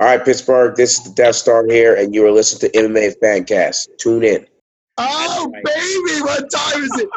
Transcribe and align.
All 0.00 0.06
right, 0.06 0.24
Pittsburgh, 0.24 0.76
this 0.76 0.96
is 0.96 1.02
the 1.06 1.10
Death 1.10 1.34
Star 1.34 1.66
here, 1.66 1.96
and 1.96 2.14
you 2.14 2.24
are 2.24 2.30
listening 2.30 2.70
to 2.70 2.78
MMA 2.78 3.14
Fancast. 3.20 3.88
Tune 3.98 4.22
in. 4.22 4.46
Oh, 4.96 5.50
baby, 5.52 6.20
what 6.22 6.48
time 6.52 6.84
is 6.84 7.00
it? 7.00 7.08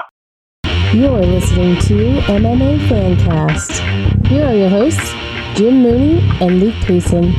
You're 0.95 1.21
listening 1.21 1.75
to 1.75 2.21
MMA 2.21 2.79
Fancast. 2.87 4.25
Here 4.25 4.47
are 4.47 4.55
your 4.55 4.69
hosts, 4.69 5.11
Jim 5.55 5.83
Mooney 5.83 6.27
and 6.41 6.59
Luke 6.59 6.73
Payson. 6.83 7.31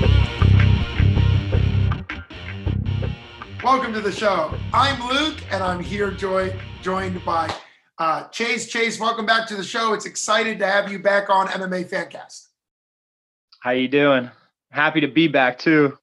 Welcome 3.65 3.93
to 3.95 4.01
the 4.01 4.13
show. 4.13 4.55
I'm 4.73 5.09
Luke, 5.09 5.43
and 5.51 5.61
I'm 5.61 5.83
here 5.83 6.13
joy, 6.13 6.57
joined 6.83 7.25
by 7.25 7.53
uh, 7.99 8.29
Chase. 8.29 8.69
Chase, 8.69 9.01
welcome 9.01 9.27
back 9.27 9.49
to 9.49 9.57
the 9.57 9.65
show. 9.65 9.93
It's 9.93 10.07
excited 10.07 10.61
to 10.61 10.69
have 10.69 10.93
you 10.93 11.01
back 11.01 11.31
on 11.31 11.49
MMA 11.49 11.91
Fancast. 11.91 12.47
How 13.59 13.73
you 13.73 13.89
doing? 13.89 14.31
Happy 14.73 15.01
to 15.01 15.09
be 15.09 15.29
back 15.29 15.59
too. 15.59 15.97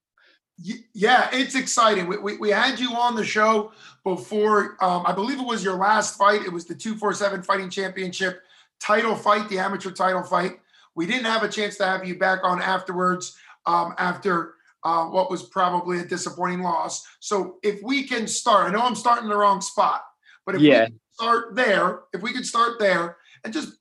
Yeah, 0.93 1.29
it's 1.31 1.55
exciting. 1.55 2.07
We, 2.07 2.17
we, 2.17 2.37
we 2.37 2.49
had 2.49 2.79
you 2.79 2.93
on 2.93 3.15
the 3.15 3.23
show 3.23 3.71
before, 4.03 4.77
um, 4.81 5.03
I 5.05 5.13
believe 5.13 5.39
it 5.39 5.45
was 5.45 5.63
your 5.63 5.75
last 5.75 6.17
fight. 6.17 6.41
It 6.41 6.51
was 6.51 6.65
the 6.65 6.75
247 6.75 7.43
Fighting 7.43 7.69
Championship 7.69 8.41
title 8.79 9.15
fight, 9.15 9.47
the 9.49 9.59
amateur 9.59 9.91
title 9.91 10.23
fight. 10.23 10.59
We 10.95 11.05
didn't 11.05 11.25
have 11.25 11.43
a 11.43 11.49
chance 11.49 11.77
to 11.77 11.85
have 11.85 12.05
you 12.05 12.17
back 12.17 12.39
on 12.43 12.61
afterwards 12.61 13.37
um, 13.65 13.93
after 13.97 14.55
uh, 14.83 15.05
what 15.05 15.29
was 15.29 15.43
probably 15.43 15.99
a 15.99 16.05
disappointing 16.05 16.61
loss. 16.61 17.05
So 17.19 17.57
if 17.63 17.81
we 17.81 18.03
can 18.03 18.27
start, 18.27 18.67
I 18.67 18.71
know 18.71 18.81
I'm 18.81 18.95
starting 18.95 19.25
in 19.25 19.29
the 19.29 19.37
wrong 19.37 19.61
spot, 19.61 20.03
but 20.45 20.55
if 20.55 20.61
yeah. 20.61 20.87
we 20.89 20.95
start 21.11 21.55
there, 21.55 22.01
if 22.13 22.21
we 22.21 22.33
could 22.33 22.45
start 22.45 22.79
there 22.79 23.17
and 23.43 23.53
just 23.53 23.73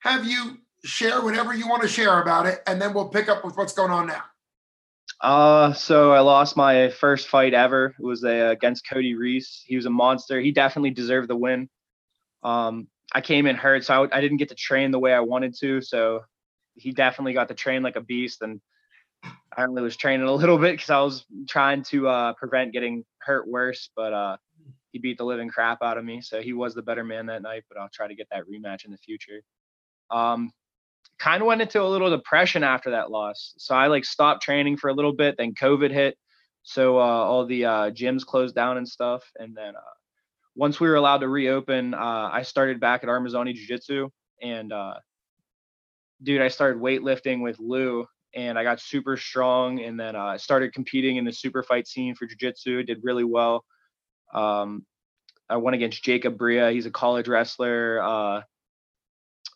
have 0.00 0.26
you 0.26 0.58
share 0.84 1.22
whatever 1.22 1.54
you 1.54 1.68
want 1.68 1.82
to 1.82 1.88
share 1.88 2.20
about 2.20 2.46
it, 2.46 2.60
and 2.66 2.80
then 2.80 2.94
we'll 2.94 3.08
pick 3.08 3.28
up 3.28 3.44
with 3.44 3.56
what's 3.56 3.72
going 3.72 3.90
on 3.90 4.06
now. 4.06 4.22
Uh, 5.20 5.72
so 5.72 6.12
I 6.12 6.20
lost 6.20 6.56
my 6.56 6.90
first 6.90 7.28
fight 7.28 7.54
ever. 7.54 7.94
It 7.98 8.04
was 8.04 8.22
a, 8.24 8.50
against 8.50 8.88
Cody 8.88 9.14
Reese. 9.14 9.62
He 9.66 9.76
was 9.76 9.86
a 9.86 9.90
monster. 9.90 10.40
He 10.40 10.52
definitely 10.52 10.90
deserved 10.90 11.28
the 11.28 11.36
win. 11.36 11.68
Um, 12.42 12.88
I 13.14 13.20
came 13.20 13.46
in 13.46 13.56
hurt, 13.56 13.84
so 13.84 14.04
I, 14.04 14.18
I 14.18 14.20
didn't 14.20 14.36
get 14.36 14.50
to 14.50 14.54
train 14.54 14.90
the 14.90 14.98
way 14.98 15.12
I 15.12 15.20
wanted 15.20 15.54
to. 15.60 15.80
So 15.80 16.24
he 16.74 16.92
definitely 16.92 17.32
got 17.32 17.48
to 17.48 17.54
train 17.54 17.82
like 17.82 17.96
a 17.96 18.00
beast, 18.00 18.42
and 18.42 18.60
I 19.56 19.64
only 19.64 19.82
was 19.82 19.96
training 19.96 20.26
a 20.26 20.32
little 20.32 20.58
bit 20.58 20.72
because 20.72 20.90
I 20.90 21.00
was 21.00 21.24
trying 21.48 21.82
to 21.84 22.08
uh, 22.08 22.32
prevent 22.34 22.72
getting 22.72 23.04
hurt 23.18 23.48
worse. 23.48 23.88
But 23.96 24.12
uh, 24.12 24.36
he 24.92 24.98
beat 24.98 25.16
the 25.16 25.24
living 25.24 25.48
crap 25.48 25.82
out 25.82 25.96
of 25.96 26.04
me, 26.04 26.20
so 26.20 26.42
he 26.42 26.52
was 26.52 26.74
the 26.74 26.82
better 26.82 27.04
man 27.04 27.26
that 27.26 27.42
night. 27.42 27.64
But 27.70 27.78
I'll 27.78 27.88
try 27.92 28.06
to 28.06 28.14
get 28.14 28.28
that 28.30 28.44
rematch 28.44 28.84
in 28.84 28.90
the 28.90 28.98
future. 28.98 29.40
Um, 30.10 30.52
kind 31.18 31.42
of 31.42 31.46
went 31.46 31.62
into 31.62 31.82
a 31.82 31.84
little 31.84 32.10
depression 32.10 32.62
after 32.62 32.90
that 32.90 33.10
loss. 33.10 33.54
So 33.58 33.74
I 33.74 33.86
like 33.86 34.04
stopped 34.04 34.42
training 34.42 34.76
for 34.76 34.88
a 34.88 34.94
little 34.94 35.12
bit. 35.12 35.36
Then 35.38 35.54
COVID 35.54 35.90
hit, 35.90 36.16
so 36.62 36.98
uh, 36.98 37.00
all 37.00 37.46
the 37.46 37.64
uh, 37.64 37.90
gyms 37.90 38.24
closed 38.24 38.54
down 38.54 38.76
and 38.76 38.88
stuff. 38.88 39.22
And 39.38 39.56
then 39.56 39.76
uh, 39.76 39.94
once 40.54 40.80
we 40.80 40.88
were 40.88 40.96
allowed 40.96 41.18
to 41.18 41.28
reopen, 41.28 41.94
uh, 41.94 42.30
I 42.32 42.42
started 42.42 42.80
back 42.80 43.02
at 43.02 43.08
Armazani 43.08 43.54
Jiu 43.54 43.66
Jitsu. 43.66 44.08
And 44.42 44.72
uh, 44.72 44.94
dude, 46.22 46.42
I 46.42 46.48
started 46.48 46.82
weightlifting 46.82 47.42
with 47.42 47.58
Lou, 47.58 48.06
and 48.34 48.58
I 48.58 48.64
got 48.64 48.80
super 48.80 49.16
strong. 49.16 49.80
And 49.80 49.98
then 49.98 50.16
uh, 50.16 50.24
I 50.24 50.36
started 50.38 50.72
competing 50.74 51.16
in 51.16 51.24
the 51.24 51.32
super 51.32 51.62
fight 51.62 51.86
scene 51.86 52.14
for 52.14 52.26
Jiu 52.26 52.36
Jitsu. 52.36 52.82
Did 52.82 53.00
really 53.02 53.24
well. 53.24 53.64
Um, 54.34 54.84
I 55.48 55.58
went 55.58 55.76
against 55.76 56.02
Jacob 56.02 56.36
Bria. 56.36 56.72
He's 56.72 56.86
a 56.86 56.90
college 56.90 57.28
wrestler 57.28 58.02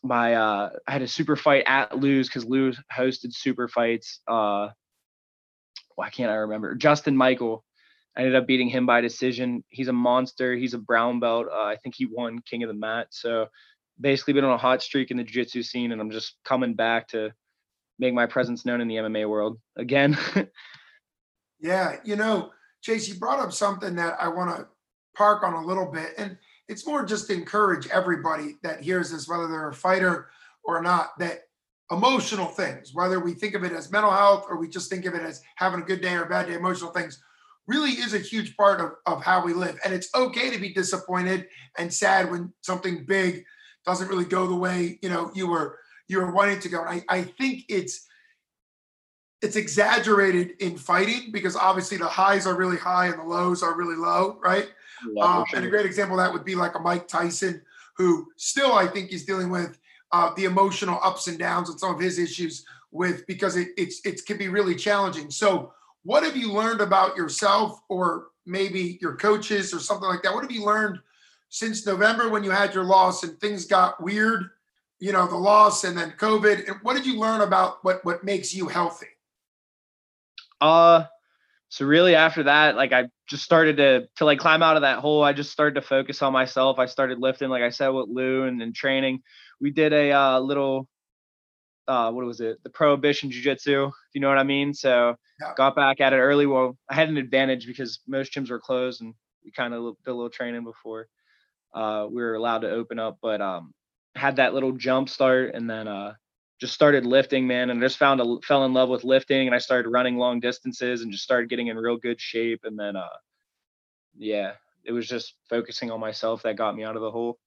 my 0.03 0.35
uh 0.35 0.69
I 0.87 0.91
had 0.91 1.01
a 1.01 1.07
super 1.07 1.35
fight 1.35 1.63
at 1.67 1.97
Lou's 1.97 2.27
because 2.27 2.45
Lou 2.45 2.73
hosted 2.93 3.33
super 3.33 3.67
fights. 3.67 4.19
Uh 4.27 4.69
why 5.95 6.09
can't 6.09 6.31
I 6.31 6.35
remember? 6.35 6.75
Justin 6.75 7.15
Michael. 7.15 7.63
I 8.15 8.21
ended 8.21 8.35
up 8.35 8.45
beating 8.45 8.67
him 8.67 8.85
by 8.85 8.99
decision. 8.99 9.63
He's 9.69 9.87
a 9.87 9.93
monster. 9.93 10.53
He's 10.53 10.73
a 10.73 10.77
brown 10.77 11.21
belt. 11.21 11.47
Uh, 11.49 11.63
I 11.63 11.77
think 11.77 11.95
he 11.95 12.05
won 12.05 12.39
King 12.39 12.63
of 12.63 12.67
the 12.67 12.73
Mat. 12.73 13.07
So 13.11 13.47
basically 13.99 14.33
been 14.33 14.43
on 14.43 14.51
a 14.51 14.57
hot 14.57 14.81
streak 14.81 15.11
in 15.11 15.17
the 15.17 15.23
jiu-jitsu 15.23 15.63
scene 15.63 15.91
and 15.91 16.01
I'm 16.01 16.11
just 16.11 16.35
coming 16.43 16.73
back 16.73 17.07
to 17.09 17.31
make 17.99 18.13
my 18.13 18.25
presence 18.25 18.65
known 18.65 18.81
in 18.81 18.87
the 18.87 18.95
MMA 18.95 19.29
world 19.29 19.59
again. 19.77 20.17
yeah, 21.61 21.97
you 22.03 22.15
know, 22.15 22.51
Chase, 22.81 23.07
you 23.07 23.15
brought 23.15 23.39
up 23.39 23.53
something 23.53 23.95
that 23.95 24.17
I 24.19 24.27
want 24.27 24.55
to 24.57 24.67
park 25.15 25.43
on 25.43 25.53
a 25.53 25.65
little 25.65 25.85
bit. 25.85 26.13
And 26.17 26.37
it's 26.71 26.87
more 26.87 27.03
just 27.03 27.29
encourage 27.29 27.87
everybody 27.87 28.55
that 28.63 28.81
hears 28.81 29.11
this, 29.11 29.27
whether 29.27 29.47
they're 29.47 29.69
a 29.69 29.73
fighter 29.73 30.29
or 30.63 30.81
not, 30.81 31.09
that 31.19 31.41
emotional 31.91 32.45
things, 32.45 32.91
whether 32.93 33.19
we 33.19 33.33
think 33.33 33.55
of 33.55 33.65
it 33.65 33.73
as 33.73 33.91
mental 33.91 34.09
health 34.09 34.45
or 34.49 34.57
we 34.57 34.69
just 34.69 34.89
think 34.89 35.05
of 35.05 35.13
it 35.13 35.21
as 35.21 35.41
having 35.57 35.81
a 35.81 35.85
good 35.85 36.01
day 36.01 36.13
or 36.13 36.23
a 36.23 36.29
bad 36.29 36.47
day, 36.47 36.53
emotional 36.53 36.91
things 36.91 37.21
really 37.67 37.91
is 37.91 38.13
a 38.13 38.19
huge 38.19 38.55
part 38.55 38.79
of, 38.79 38.93
of 39.05 39.21
how 39.21 39.43
we 39.43 39.53
live. 39.53 39.77
And 39.83 39.93
it's 39.93 40.07
okay 40.15 40.49
to 40.49 40.59
be 40.59 40.73
disappointed 40.73 41.45
and 41.77 41.93
sad 41.93 42.31
when 42.31 42.53
something 42.61 43.05
big 43.05 43.43
doesn't 43.85 44.07
really 44.07 44.25
go 44.25 44.47
the 44.47 44.55
way, 44.55 44.97
you 45.01 45.09
know, 45.09 45.29
you 45.33 45.47
were 45.47 45.77
you 46.07 46.19
were 46.19 46.31
wanting 46.31 46.59
to 46.61 46.69
go. 46.69 46.83
And 46.85 47.03
I, 47.09 47.17
I 47.17 47.23
think 47.23 47.63
it's 47.67 48.07
it's 49.41 49.57
exaggerated 49.57 50.51
in 50.59 50.77
fighting 50.77 51.31
because 51.33 51.57
obviously 51.57 51.97
the 51.97 52.07
highs 52.07 52.47
are 52.47 52.55
really 52.55 52.77
high 52.77 53.07
and 53.07 53.19
the 53.19 53.23
lows 53.23 53.61
are 53.61 53.75
really 53.75 53.95
low, 53.95 54.39
right? 54.41 54.69
Um, 55.21 55.45
and 55.53 55.65
a 55.65 55.69
great 55.69 55.85
example 55.85 56.19
of 56.19 56.25
that 56.25 56.33
would 56.33 56.45
be 56.45 56.55
like 56.55 56.75
a 56.75 56.79
Mike 56.79 57.07
Tyson, 57.07 57.61
who 57.97 58.27
still 58.37 58.73
I 58.73 58.87
think 58.87 59.11
is 59.11 59.25
dealing 59.25 59.49
with 59.49 59.77
uh, 60.11 60.31
the 60.35 60.45
emotional 60.45 60.99
ups 61.03 61.27
and 61.27 61.39
downs 61.39 61.69
and 61.69 61.79
some 61.79 61.93
of 61.93 61.99
his 61.99 62.19
issues 62.19 62.65
with 62.91 63.25
because 63.27 63.55
it 63.55 63.69
it's 63.77 64.05
it 64.05 64.25
can 64.25 64.37
be 64.37 64.49
really 64.49 64.75
challenging. 64.75 65.31
So, 65.31 65.73
what 66.03 66.23
have 66.23 66.35
you 66.35 66.51
learned 66.51 66.81
about 66.81 67.15
yourself, 67.15 67.79
or 67.89 68.27
maybe 68.45 68.97
your 69.01 69.15
coaches, 69.15 69.73
or 69.73 69.79
something 69.79 70.07
like 70.07 70.23
that? 70.23 70.33
What 70.33 70.43
have 70.43 70.51
you 70.51 70.65
learned 70.65 70.99
since 71.49 71.85
November 71.85 72.29
when 72.29 72.43
you 72.43 72.51
had 72.51 72.73
your 72.73 72.83
loss 72.83 73.23
and 73.23 73.39
things 73.39 73.65
got 73.65 74.01
weird? 74.01 74.49
You 74.99 75.11
know, 75.13 75.27
the 75.27 75.35
loss 75.35 75.83
and 75.83 75.97
then 75.97 76.13
COVID. 76.19 76.67
And 76.67 76.77
what 76.83 76.95
did 76.95 77.05
you 77.05 77.17
learn 77.17 77.41
about 77.41 77.83
what 77.83 78.03
what 78.05 78.23
makes 78.23 78.53
you 78.53 78.67
healthy? 78.67 79.07
Uh, 80.59 81.05
so 81.71 81.85
really 81.85 82.15
after 82.15 82.43
that 82.43 82.75
like 82.75 82.91
i 82.91 83.07
just 83.27 83.43
started 83.45 83.77
to 83.77 84.05
to 84.17 84.25
like 84.25 84.39
climb 84.39 84.61
out 84.61 84.75
of 84.75 84.81
that 84.81 84.99
hole. 84.99 85.23
I 85.23 85.31
just 85.31 85.51
started 85.51 85.75
to 85.75 85.81
focus 85.81 86.21
on 86.21 86.33
myself. 86.33 86.79
I 86.79 86.85
started 86.85 87.19
lifting 87.19 87.49
like 87.49 87.63
i 87.63 87.69
said 87.69 87.87
with 87.87 88.09
lou 88.09 88.43
and, 88.43 88.61
and 88.61 88.75
training. 88.75 89.23
We 89.61 89.71
did 89.71 89.93
a 89.93 90.11
uh, 90.11 90.39
little 90.39 90.89
uh 91.87 92.11
what 92.11 92.25
was 92.25 92.41
it? 92.41 92.61
The 92.63 92.69
prohibition 92.69 93.31
jiu-jitsu 93.31 93.85
if 93.85 93.93
you 94.13 94.19
know 94.19 94.27
what 94.27 94.37
i 94.37 94.43
mean? 94.43 94.73
So 94.73 95.15
yeah. 95.39 95.53
got 95.55 95.77
back 95.77 96.01
at 96.01 96.11
it 96.11 96.17
early. 96.17 96.45
Well 96.45 96.77
i 96.89 96.93
had 96.93 97.07
an 97.07 97.15
advantage 97.17 97.65
because 97.65 98.01
most 98.05 98.33
gyms 98.33 98.49
were 98.49 98.59
closed 98.59 99.01
and 99.01 99.13
we 99.45 99.51
kind 99.51 99.73
of 99.73 99.95
did 100.03 100.11
a 100.11 100.13
little 100.13 100.29
training 100.29 100.65
before 100.65 101.07
uh 101.73 102.05
we 102.09 102.21
were 102.21 102.35
allowed 102.35 102.63
to 102.63 102.69
open 102.69 102.99
up. 102.99 103.19
But 103.21 103.39
um 103.39 103.73
had 104.13 104.35
that 104.35 104.53
little 104.53 104.73
jump 104.73 105.07
start 105.07 105.55
and 105.55 105.69
then 105.69 105.87
uh 105.87 106.15
just 106.61 106.75
started 106.75 107.07
lifting, 107.07 107.47
man, 107.47 107.71
and 107.71 107.79
I 107.79 107.85
just 107.85 107.97
found 107.97 108.21
a 108.21 108.37
fell 108.43 108.65
in 108.65 108.73
love 108.73 108.87
with 108.87 109.03
lifting, 109.03 109.47
and 109.47 109.55
I 109.55 109.57
started 109.57 109.89
running 109.89 110.17
long 110.17 110.39
distances 110.39 111.01
and 111.01 111.11
just 111.11 111.23
started 111.23 111.49
getting 111.49 111.67
in 111.67 111.75
real 111.75 111.97
good 111.97 112.21
shape, 112.21 112.61
and 112.65 112.77
then 112.79 112.95
uh, 112.95 113.17
yeah, 114.15 114.53
it 114.83 114.91
was 114.91 115.07
just 115.07 115.33
focusing 115.49 115.89
on 115.89 115.99
myself 115.99 116.43
that 116.43 116.57
got 116.57 116.75
me 116.75 116.83
out 116.83 116.95
of 116.95 117.01
the 117.01 117.09
hole. 117.09 117.39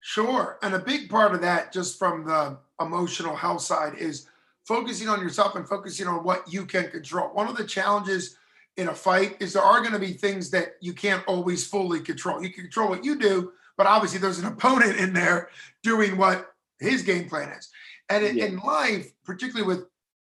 Sure, 0.00 0.58
and 0.62 0.74
a 0.74 0.78
big 0.78 1.08
part 1.08 1.34
of 1.34 1.40
that, 1.40 1.72
just 1.72 1.98
from 1.98 2.26
the 2.26 2.58
emotional 2.80 3.34
health 3.34 3.62
side, 3.62 3.94
is 3.96 4.28
focusing 4.66 5.08
on 5.08 5.20
yourself 5.22 5.56
and 5.56 5.66
focusing 5.66 6.06
on 6.06 6.22
what 6.22 6.44
you 6.52 6.66
can 6.66 6.90
control. 6.90 7.30
One 7.30 7.48
of 7.48 7.56
the 7.56 7.64
challenges 7.64 8.36
in 8.76 8.88
a 8.88 8.94
fight 8.94 9.38
is 9.40 9.54
there 9.54 9.62
are 9.62 9.80
going 9.80 9.94
to 9.94 9.98
be 9.98 10.12
things 10.12 10.50
that 10.50 10.74
you 10.82 10.92
can't 10.92 11.24
always 11.26 11.66
fully 11.66 12.00
control. 12.00 12.42
You 12.42 12.52
can 12.52 12.64
control 12.64 12.90
what 12.90 13.06
you 13.06 13.18
do, 13.18 13.52
but 13.78 13.86
obviously 13.86 14.18
there's 14.18 14.38
an 14.38 14.46
opponent 14.46 14.98
in 14.98 15.14
there 15.14 15.48
doing 15.82 16.18
what 16.18 16.52
his 16.78 17.02
game 17.02 17.28
plan 17.28 17.48
is. 17.50 17.68
And 18.08 18.24
in, 18.24 18.36
yeah. 18.36 18.44
in 18.46 18.58
life, 18.58 19.10
particularly 19.24 19.66
with 19.66 19.86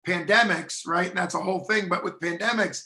pandemics, 0.07 0.87
right? 0.87 1.09
And 1.09 1.19
that's 1.19 1.35
a 1.35 1.41
whole 1.41 1.61
thing. 1.61 1.89
But 1.89 2.05
with 2.05 2.21
pandemics, 2.21 2.85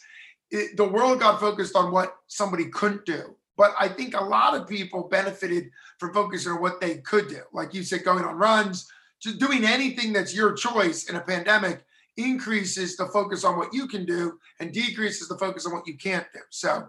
it, 0.50 0.76
the 0.76 0.88
world 0.88 1.20
got 1.20 1.40
focused 1.40 1.76
on 1.76 1.92
what 1.92 2.16
somebody 2.26 2.66
couldn't 2.66 3.04
do. 3.04 3.36
But 3.56 3.74
I 3.78 3.88
think 3.88 4.14
a 4.14 4.24
lot 4.24 4.58
of 4.58 4.66
people 4.66 5.08
benefited 5.08 5.70
from 5.98 6.14
focusing 6.14 6.52
on 6.52 6.62
what 6.62 6.80
they 6.80 6.98
could 6.98 7.28
do. 7.28 7.42
Like 7.52 7.74
you 7.74 7.82
said, 7.82 8.04
going 8.04 8.24
on 8.24 8.36
runs, 8.36 8.90
just 9.20 9.38
doing 9.38 9.64
anything 9.64 10.12
that's 10.12 10.34
your 10.34 10.54
choice 10.54 11.10
in 11.10 11.16
a 11.16 11.20
pandemic 11.20 11.84
increases 12.16 12.96
the 12.96 13.06
focus 13.08 13.44
on 13.44 13.56
what 13.58 13.72
you 13.72 13.86
can 13.86 14.06
do 14.06 14.38
and 14.60 14.72
decreases 14.72 15.28
the 15.28 15.38
focus 15.38 15.66
on 15.66 15.72
what 15.72 15.86
you 15.86 15.96
can't 15.96 16.26
do. 16.32 16.40
So 16.48 16.88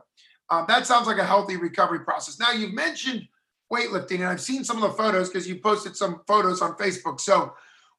um, 0.50 0.66
that 0.68 0.88
sounds 0.88 1.07
like 1.07 1.18
a 1.18 1.25
healthy 1.25 1.57
recovery 1.57 2.00
process. 2.00 2.40
Now, 2.40 2.51
you've 2.51 2.74
mentioned 2.74 3.28
weightlifting, 3.71 4.15
and 4.15 4.25
I've 4.25 4.41
seen 4.41 4.63
some 4.63 4.81
of 4.81 4.83
the 4.83 4.97
photos 4.97 5.29
because 5.29 5.47
you 5.47 5.59
posted 5.59 5.95
some 5.95 6.21
photos 6.27 6.62
on 6.62 6.75
Facebook. 6.75 7.19
So 7.19 7.53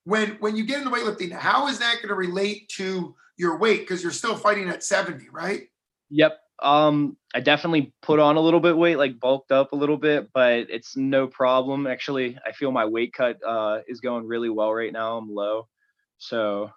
when 0.05 0.31
when 0.41 0.57
you 0.57 0.65
get 0.65 0.79
into 0.79 0.91
weightlifting, 0.91 1.33
how 1.33 1.69
is 1.69 1.79
that 1.79 1.97
going 1.97 2.09
to 2.09 2.15
relate 2.15 2.69
to 2.77 3.15
your 3.37 3.59
weight? 3.59 3.81
Because 3.81 4.03
you're 4.03 4.13
still 4.13 4.37
fighting 4.37 4.69
at 4.69 4.85
70, 4.85 5.29
right? 5.31 5.63
Yep. 6.11 6.39
Um, 6.63 7.17
I 7.35 7.41
definitely 7.41 7.93
put 8.03 8.21
on 8.21 8.37
a 8.37 8.41
little 8.41 8.61
bit 8.61 8.77
weight, 8.77 8.97
like 8.97 9.19
bulked 9.19 9.51
up 9.51 9.73
a 9.73 9.77
little 9.77 9.97
bit, 9.97 10.29
but 10.33 10.67
it's 10.71 10.97
no 10.97 11.27
problem. 11.27 11.87
Actually, 11.87 12.39
I 12.47 12.53
feel 12.53 12.71
my 12.71 12.85
weight 12.85 13.13
cut 13.13 13.39
uh, 13.45 13.81
is 13.89 14.01
going 14.01 14.27
really 14.27 14.51
well 14.51 14.73
right 14.73 14.93
now. 14.93 15.17
I'm 15.17 15.35
low, 15.35 15.67
so 16.19 16.71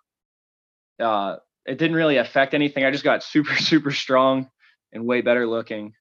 uh, 1.00 1.36
it 1.66 1.78
didn't 1.78 1.96
really 1.96 2.18
affect 2.18 2.54
anything. 2.54 2.86
I 2.86 2.92
just 2.92 3.04
got 3.04 3.24
super, 3.24 3.56
super 3.58 3.92
strong 3.92 4.50
and 4.92 5.06
way 5.06 5.22
better 5.22 5.46
looking. 5.46 5.94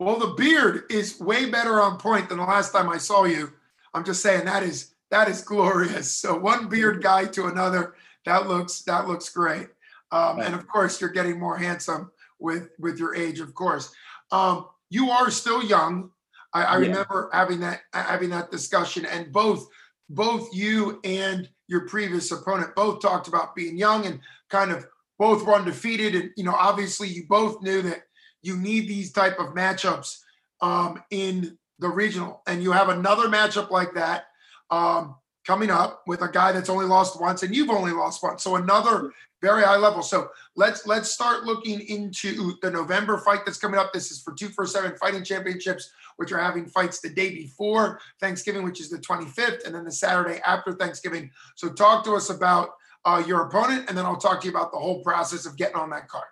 Well, 0.00 0.18
the 0.18 0.28
beard 0.28 0.84
is 0.90 1.20
way 1.20 1.50
better 1.50 1.78
on 1.78 1.98
point 1.98 2.30
than 2.30 2.38
the 2.38 2.44
last 2.44 2.72
time 2.72 2.88
I 2.88 2.96
saw 2.96 3.24
you. 3.24 3.52
I'm 3.92 4.02
just 4.02 4.22
saying 4.22 4.46
that 4.46 4.62
is 4.62 4.94
that 5.10 5.28
is 5.28 5.42
glorious. 5.42 6.10
So 6.10 6.38
one 6.38 6.68
beard 6.70 7.02
guy 7.02 7.26
to 7.26 7.46
another, 7.46 7.94
that 8.24 8.48
looks 8.48 8.80
that 8.82 9.06
looks 9.06 9.28
great. 9.28 9.68
Um, 10.10 10.40
and 10.40 10.54
of 10.54 10.66
course, 10.66 11.00
you're 11.00 11.10
getting 11.10 11.38
more 11.38 11.56
handsome 11.58 12.10
with 12.38 12.70
with 12.78 12.98
your 12.98 13.14
age, 13.14 13.40
of 13.40 13.54
course. 13.54 13.92
Um, 14.32 14.68
you 14.88 15.10
are 15.10 15.30
still 15.30 15.62
young. 15.62 16.10
I, 16.54 16.62
I 16.64 16.72
Yeah. 16.78 16.88
remember 16.88 17.28
having 17.34 17.60
that 17.60 17.82
having 17.92 18.30
that 18.30 18.50
discussion, 18.50 19.04
and 19.04 19.30
both 19.30 19.68
both 20.08 20.48
you 20.54 20.98
and 21.04 21.46
your 21.68 21.86
previous 21.86 22.32
opponent 22.32 22.74
both 22.74 23.02
talked 23.02 23.28
about 23.28 23.54
being 23.54 23.76
young 23.76 24.06
and 24.06 24.20
kind 24.48 24.72
of 24.72 24.86
both 25.18 25.44
were 25.44 25.54
undefeated. 25.54 26.14
And 26.14 26.30
you 26.38 26.44
know, 26.44 26.54
obviously, 26.54 27.08
you 27.08 27.26
both 27.28 27.60
knew 27.60 27.82
that 27.82 28.04
you 28.42 28.56
need 28.56 28.88
these 28.88 29.12
type 29.12 29.38
of 29.38 29.54
matchups 29.54 30.18
um, 30.60 31.02
in 31.10 31.56
the 31.78 31.88
regional, 31.88 32.42
and 32.46 32.62
you 32.62 32.72
have 32.72 32.88
another 32.88 33.28
matchup 33.28 33.70
like 33.70 33.94
that 33.94 34.24
um, 34.70 35.16
coming 35.46 35.70
up 35.70 36.02
with 36.06 36.22
a 36.22 36.28
guy 36.28 36.52
that's 36.52 36.68
only 36.68 36.86
lost 36.86 37.20
once, 37.20 37.42
and 37.42 37.54
you've 37.54 37.70
only 37.70 37.92
lost 37.92 38.22
once. 38.22 38.42
So 38.42 38.56
another 38.56 39.12
very 39.42 39.62
high 39.62 39.76
level. 39.76 40.02
So 40.02 40.30
let's 40.56 40.86
let's 40.86 41.10
start 41.10 41.44
looking 41.44 41.80
into 41.88 42.54
the 42.62 42.70
November 42.70 43.18
fight 43.18 43.40
that's 43.44 43.58
coming 43.58 43.80
up. 43.80 43.92
This 43.92 44.10
is 44.10 44.20
for 44.20 44.34
two 44.34 44.48
for 44.48 44.66
seven 44.66 44.96
fighting 44.98 45.24
championships, 45.24 45.90
which 46.16 46.32
are 46.32 46.38
having 46.38 46.66
fights 46.66 47.00
the 47.00 47.08
day 47.10 47.30
before 47.30 48.00
Thanksgiving, 48.20 48.62
which 48.62 48.80
is 48.80 48.90
the 48.90 48.98
25th, 48.98 49.64
and 49.64 49.74
then 49.74 49.84
the 49.84 49.92
Saturday 49.92 50.40
after 50.46 50.72
Thanksgiving. 50.72 51.30
So 51.56 51.70
talk 51.70 52.04
to 52.04 52.14
us 52.14 52.30
about 52.30 52.70
uh, 53.04 53.22
your 53.26 53.46
opponent, 53.46 53.86
and 53.88 53.96
then 53.96 54.04
I'll 54.04 54.16
talk 54.16 54.40
to 54.42 54.46
you 54.46 54.52
about 54.52 54.72
the 54.72 54.78
whole 54.78 55.02
process 55.02 55.46
of 55.46 55.56
getting 55.56 55.76
on 55.76 55.90
that 55.90 56.08
card. 56.08 56.26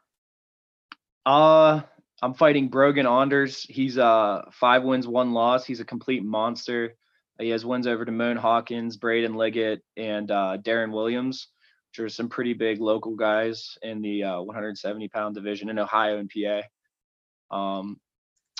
Uh, 1.24 1.82
I'm 2.20 2.34
fighting 2.34 2.68
Brogan 2.68 3.06
Anders. 3.06 3.62
He's 3.62 3.98
uh 3.98 4.42
five 4.52 4.82
wins, 4.82 5.06
one 5.06 5.32
loss. 5.32 5.64
He's 5.64 5.80
a 5.80 5.84
complete 5.84 6.24
monster. 6.24 6.94
He 7.38 7.50
has 7.50 7.64
wins 7.64 7.86
over 7.86 8.04
Damone 8.04 8.36
Hawkins, 8.36 8.96
Braden 8.96 9.34
Liggett, 9.34 9.82
and 9.96 10.28
uh, 10.30 10.58
Darren 10.60 10.92
Williams, 10.92 11.48
which 11.90 12.04
are 12.04 12.08
some 12.08 12.28
pretty 12.28 12.52
big 12.52 12.80
local 12.80 13.14
guys 13.14 13.78
in 13.82 14.02
the 14.02 14.24
uh, 14.24 14.40
170 14.40 15.08
pound 15.08 15.36
division 15.36 15.68
in 15.68 15.78
Ohio 15.78 16.18
and 16.18 16.30
PA. 16.30 17.56
Um, 17.56 18.00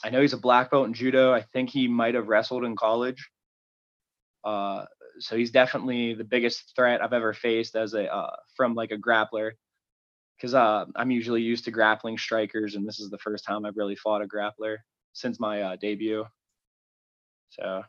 I 0.05 0.11
know 0.11 0.21
he's 0.21 0.33
a 0.33 0.39
black 0.39 0.71
belt 0.71 0.87
in 0.87 0.95
judo. 0.95 1.33
I 1.33 1.43
think 1.43 1.71
he 1.71 1.89
might 1.89 2.15
have 2.15 2.29
wrestled 2.29 2.65
in 2.65 2.77
college. 2.77 3.29
Uh, 4.45 4.85
so 5.19 5.37
he's 5.37 5.51
definitely 5.51 6.15
the 6.15 6.23
biggest 6.23 6.73
threat 6.77 7.03
I've 7.03 7.13
ever 7.13 7.35
faced 7.35 7.75
as 7.75 7.95
a 7.95 8.13
uh, 8.13 8.37
from 8.57 8.75
like 8.75 8.93
a 8.93 8.97
grappler 8.97 9.53
because 10.39 10.55
uh, 10.55 10.85
I'm 10.95 11.11
usually 11.11 11.43
used 11.43 11.65
to 11.65 11.71
grappling 11.71 12.17
strikers, 12.17 12.77
and 12.77 12.87
this 12.87 13.01
is 13.01 13.11
the 13.11 13.19
first 13.19 13.45
time 13.45 13.65
I've 13.65 13.77
really 13.77 13.97
fought 13.97 14.23
a 14.23 14.27
grappler 14.27 14.77
since 15.13 15.41
my 15.41 15.63
uh, 15.63 15.77
debut. 15.77 16.25
So 17.51 17.83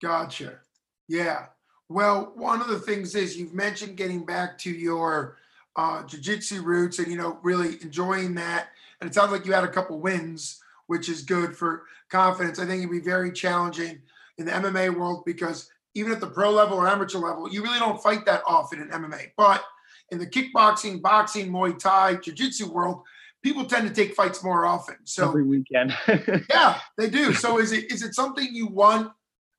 Gotcha. 0.00 0.60
Yeah. 1.08 1.46
Well, 1.88 2.32
one 2.34 2.60
of 2.60 2.68
the 2.68 2.78
things 2.78 3.14
is 3.14 3.36
you've 3.36 3.52
mentioned 3.52 3.96
getting 3.96 4.24
back 4.24 4.56
to 4.58 4.70
your 4.70 5.36
uh, 5.76 6.02
jiu-jitsu 6.04 6.62
roots 6.62 6.98
and 6.98 7.08
you 7.08 7.18
know 7.18 7.38
really 7.42 7.78
enjoying 7.82 8.34
that. 8.36 8.68
And 9.00 9.10
it 9.10 9.14
sounds 9.14 9.32
like 9.32 9.44
you 9.44 9.52
had 9.52 9.64
a 9.64 9.68
couple 9.68 9.98
wins, 10.00 10.60
which 10.86 11.08
is 11.08 11.22
good 11.22 11.56
for 11.56 11.84
confidence. 12.08 12.58
I 12.58 12.66
think 12.66 12.80
it'd 12.80 12.90
be 12.90 13.00
very 13.00 13.32
challenging 13.32 14.00
in 14.38 14.46
the 14.46 14.52
MMA 14.52 14.96
world 14.96 15.24
because 15.26 15.70
even 15.94 16.12
at 16.12 16.20
the 16.20 16.26
pro 16.26 16.50
level 16.50 16.78
or 16.78 16.88
amateur 16.88 17.18
level, 17.18 17.50
you 17.50 17.62
really 17.62 17.78
don't 17.78 18.02
fight 18.02 18.24
that 18.26 18.42
often 18.46 18.80
in 18.80 18.88
MMA. 18.88 19.32
But 19.36 19.64
in 20.10 20.18
the 20.18 20.26
kickboxing, 20.26 21.00
boxing, 21.00 21.50
Muay 21.50 21.78
Thai, 21.78 22.16
jiu-jitsu 22.16 22.70
world, 22.70 23.02
people 23.42 23.64
tend 23.64 23.88
to 23.88 23.94
take 23.94 24.14
fights 24.14 24.42
more 24.42 24.66
often. 24.66 24.96
So 25.04 25.28
every 25.28 25.44
weekend. 25.44 25.96
yeah, 26.50 26.80
they 26.98 27.08
do. 27.08 27.32
So 27.34 27.58
is 27.58 27.72
it 27.72 27.90
is 27.90 28.02
it 28.02 28.14
something 28.14 28.48
you 28.52 28.66
want 28.66 29.12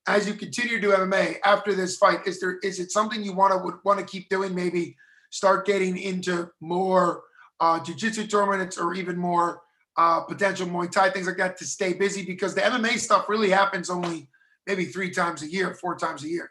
as 0.06 0.26
you 0.26 0.34
continue 0.34 0.76
to 0.76 0.80
do 0.80 0.92
MMA 0.92 1.36
after 1.44 1.74
this 1.74 1.96
fight? 1.96 2.26
Is 2.26 2.40
there 2.40 2.58
is 2.62 2.80
it 2.80 2.90
something 2.90 3.22
you 3.22 3.32
want 3.32 3.52
to 3.52 3.58
would 3.58 3.76
want 3.84 3.98
to 3.98 4.04
keep 4.04 4.28
doing? 4.28 4.54
Maybe 4.54 4.96
start 5.30 5.66
getting 5.66 5.96
into 5.96 6.50
more 6.60 7.22
uh, 7.60 7.82
jiu-jitsu 7.82 8.26
tournaments 8.26 8.76
or 8.76 8.94
even 8.94 9.16
more 9.16 9.62
uh, 9.96 10.20
potential 10.20 10.66
Muay 10.66 10.90
Thai 10.90 11.10
things 11.10 11.26
like 11.26 11.36
that 11.36 11.56
to 11.58 11.64
stay 11.64 11.92
busy 11.92 12.24
because 12.24 12.54
the 12.54 12.60
MMA 12.60 12.98
stuff 12.98 13.28
really 13.28 13.50
happens 13.50 13.90
only 13.90 14.28
maybe 14.66 14.84
three 14.84 15.10
times 15.10 15.42
a 15.42 15.50
year, 15.50 15.74
four 15.74 15.96
times 15.96 16.24
a 16.24 16.28
year. 16.28 16.50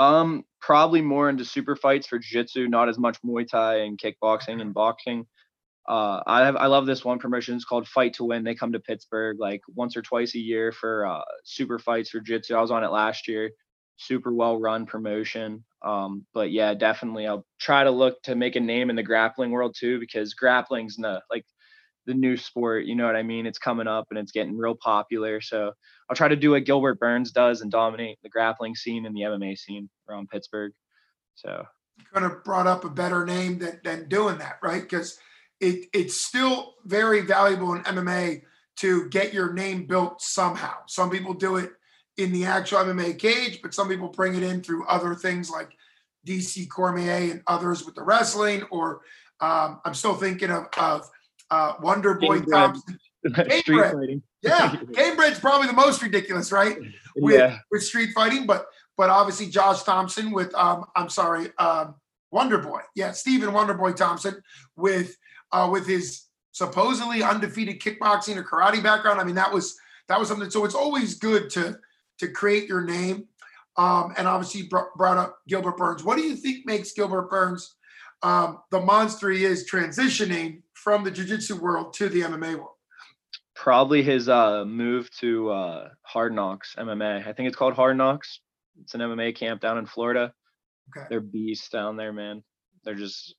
Um, 0.00 0.44
probably 0.62 1.02
more 1.02 1.28
into 1.28 1.44
super 1.44 1.76
fights 1.76 2.06
for 2.06 2.18
jiu-jitsu, 2.18 2.68
not 2.68 2.88
as 2.88 2.98
much 2.98 3.20
Muay 3.22 3.46
Thai 3.46 3.80
and 3.80 4.00
kickboxing 4.00 4.60
and 4.62 4.72
boxing. 4.72 5.26
Uh, 5.86 6.22
I 6.26 6.44
have 6.44 6.56
I 6.56 6.66
love 6.66 6.86
this 6.86 7.04
one 7.04 7.18
promotion. 7.18 7.54
It's 7.54 7.64
called 7.64 7.86
Fight 7.86 8.14
to 8.14 8.24
Win. 8.24 8.42
They 8.42 8.54
come 8.54 8.72
to 8.72 8.80
Pittsburgh 8.80 9.38
like 9.38 9.60
once 9.74 9.96
or 9.96 10.02
twice 10.02 10.34
a 10.34 10.38
year 10.38 10.72
for 10.72 11.06
uh, 11.06 11.22
super 11.44 11.78
fights 11.78 12.10
for 12.10 12.20
jiu-jitsu. 12.20 12.54
I 12.54 12.60
was 12.60 12.70
on 12.70 12.84
it 12.84 12.90
last 12.90 13.28
year. 13.28 13.50
Super 13.96 14.32
well 14.32 14.58
run 14.58 14.86
promotion. 14.86 15.64
Um, 15.82 16.24
but 16.32 16.50
yeah, 16.50 16.72
definitely 16.74 17.26
I'll 17.26 17.46
try 17.60 17.84
to 17.84 17.90
look 17.90 18.22
to 18.22 18.34
make 18.34 18.56
a 18.56 18.60
name 18.60 18.88
in 18.88 18.96
the 18.96 19.02
grappling 19.02 19.50
world 19.50 19.76
too 19.78 20.00
because 20.00 20.32
grappling's 20.32 20.96
the 20.96 21.20
like 21.30 21.44
the 22.06 22.14
new 22.14 22.36
sport. 22.36 22.84
You 22.84 22.94
know 22.94 23.06
what 23.06 23.16
I 23.16 23.22
mean? 23.22 23.46
It's 23.46 23.58
coming 23.58 23.86
up 23.86 24.06
and 24.10 24.18
it's 24.18 24.32
getting 24.32 24.56
real 24.56 24.74
popular. 24.74 25.40
So 25.40 25.72
I'll 26.08 26.16
try 26.16 26.28
to 26.28 26.36
do 26.36 26.52
what 26.52 26.64
Gilbert 26.64 26.98
Burns 26.98 27.30
does 27.30 27.60
and 27.60 27.70
dominate 27.70 28.18
the 28.22 28.28
grappling 28.28 28.74
scene 28.74 29.06
and 29.06 29.14
the 29.14 29.22
MMA 29.22 29.56
scene 29.58 29.88
around 30.08 30.28
Pittsburgh. 30.28 30.72
So 31.34 31.64
you 31.98 32.04
Could 32.12 32.22
have 32.22 32.44
brought 32.44 32.66
up 32.66 32.84
a 32.84 32.90
better 32.90 33.24
name 33.24 33.58
than 33.58 33.80
than 33.84 34.08
doing 34.08 34.38
that, 34.38 34.58
right? 34.62 34.82
Because 34.82 35.18
it 35.60 35.86
it's 35.92 36.20
still 36.20 36.74
very 36.84 37.20
valuable 37.20 37.74
in 37.74 37.82
MMA 37.82 38.42
to 38.78 39.08
get 39.10 39.34
your 39.34 39.52
name 39.52 39.86
built 39.86 40.22
somehow. 40.22 40.74
Some 40.86 41.10
people 41.10 41.34
do 41.34 41.56
it 41.56 41.72
in 42.16 42.32
the 42.32 42.44
actual 42.44 42.78
MMA 42.78 43.18
cage, 43.18 43.60
but 43.62 43.74
some 43.74 43.88
people 43.88 44.08
bring 44.08 44.34
it 44.34 44.42
in 44.42 44.62
through 44.62 44.86
other 44.86 45.14
things 45.14 45.50
like 45.50 45.70
DC 46.26 46.68
Cormier 46.68 47.30
and 47.30 47.42
others 47.46 47.84
with 47.84 47.94
the 47.94 48.02
wrestling. 48.02 48.62
Or 48.70 49.02
um, 49.40 49.80
I'm 49.84 49.94
still 49.94 50.14
thinking 50.14 50.50
of 50.50 50.66
of 50.76 51.08
uh, 51.50 51.74
Wonder 51.80 52.14
Boy. 52.14 52.40
Thompson. 52.40 52.98
street 53.58 54.22
Yeah, 54.42 54.76
Cambridge's 54.94 55.40
probably 55.40 55.66
the 55.66 55.74
most 55.74 56.02
ridiculous, 56.02 56.52
right? 56.52 56.78
With, 57.16 57.34
yeah. 57.34 57.58
with 57.70 57.82
street 57.82 58.10
fighting, 58.14 58.46
but 58.46 58.66
but 58.96 59.10
obviously 59.10 59.46
Josh 59.46 59.82
Thompson 59.82 60.30
with 60.30 60.54
um 60.54 60.86
I'm 60.96 61.08
sorry 61.08 61.48
um 61.58 61.94
Wonder 62.30 62.58
Boy, 62.58 62.80
yeah 62.94 63.12
Stephen 63.12 63.52
Wonder 63.52 63.74
Boy 63.74 63.92
Thompson 63.92 64.40
with 64.76 65.16
uh 65.52 65.68
with 65.70 65.86
his 65.86 66.24
supposedly 66.52 67.22
undefeated 67.22 67.80
kickboxing 67.80 68.36
or 68.36 68.44
karate 68.44 68.82
background. 68.82 69.20
I 69.20 69.24
mean 69.24 69.34
that 69.34 69.52
was 69.52 69.76
that 70.08 70.18
was 70.18 70.28
something. 70.28 70.50
So 70.50 70.64
it's 70.64 70.74
always 70.74 71.14
good 71.14 71.50
to 71.50 71.78
to 72.18 72.28
create 72.28 72.68
your 72.68 72.82
name. 72.82 73.26
Um, 73.76 74.12
and 74.18 74.26
obviously 74.26 74.68
brought 74.68 75.16
up 75.16 75.38
Gilbert 75.48 75.78
Burns. 75.78 76.04
What 76.04 76.18
do 76.18 76.22
you 76.22 76.34
think 76.36 76.66
makes 76.66 76.92
Gilbert 76.92 77.30
Burns 77.30 77.76
um, 78.22 78.58
the 78.70 78.80
monster 78.80 79.30
he 79.30 79.44
is 79.44 79.70
transitioning 79.70 80.62
from 80.82 81.04
the 81.04 81.10
jiu-jitsu 81.10 81.56
world 81.56 81.92
to 81.94 82.08
the 82.08 82.22
MMA 82.22 82.56
world? 82.56 82.76
Probably 83.54 84.02
his 84.02 84.28
uh 84.28 84.64
move 84.64 85.10
to 85.18 85.50
uh 85.50 85.88
Hard 86.02 86.34
Knocks 86.34 86.74
MMA. 86.78 87.26
I 87.26 87.32
think 87.32 87.48
it's 87.48 87.56
called 87.56 87.74
Hard 87.74 87.96
Knocks. 87.96 88.40
It's 88.82 88.94
an 88.94 89.00
MMA 89.00 89.36
camp 89.36 89.60
down 89.60 89.78
in 89.78 89.86
Florida. 89.86 90.32
Okay. 90.96 91.06
They're 91.10 91.20
beasts 91.20 91.68
down 91.68 91.96
there, 91.96 92.12
man. 92.12 92.42
They're 92.84 92.94
just 92.94 93.34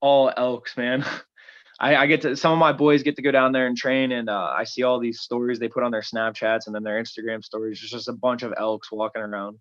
all 0.00 0.32
elks, 0.36 0.76
man. 0.76 1.04
I, 1.80 1.96
I 1.96 2.06
get 2.06 2.22
to 2.22 2.36
some 2.36 2.52
of 2.52 2.58
my 2.58 2.72
boys 2.72 3.02
get 3.02 3.16
to 3.16 3.22
go 3.22 3.30
down 3.30 3.52
there 3.52 3.66
and 3.66 3.76
train 3.76 4.12
and 4.12 4.28
uh, 4.28 4.52
I 4.56 4.64
see 4.64 4.82
all 4.82 5.00
these 5.00 5.20
stories 5.20 5.58
they 5.58 5.68
put 5.68 5.82
on 5.82 5.90
their 5.90 6.02
Snapchats 6.02 6.66
and 6.66 6.74
then 6.74 6.82
their 6.82 7.02
Instagram 7.02 7.42
stories. 7.42 7.80
There's 7.80 7.90
just 7.90 8.08
a 8.08 8.12
bunch 8.12 8.42
of 8.42 8.52
elks 8.58 8.92
walking 8.92 9.22
around. 9.22 9.58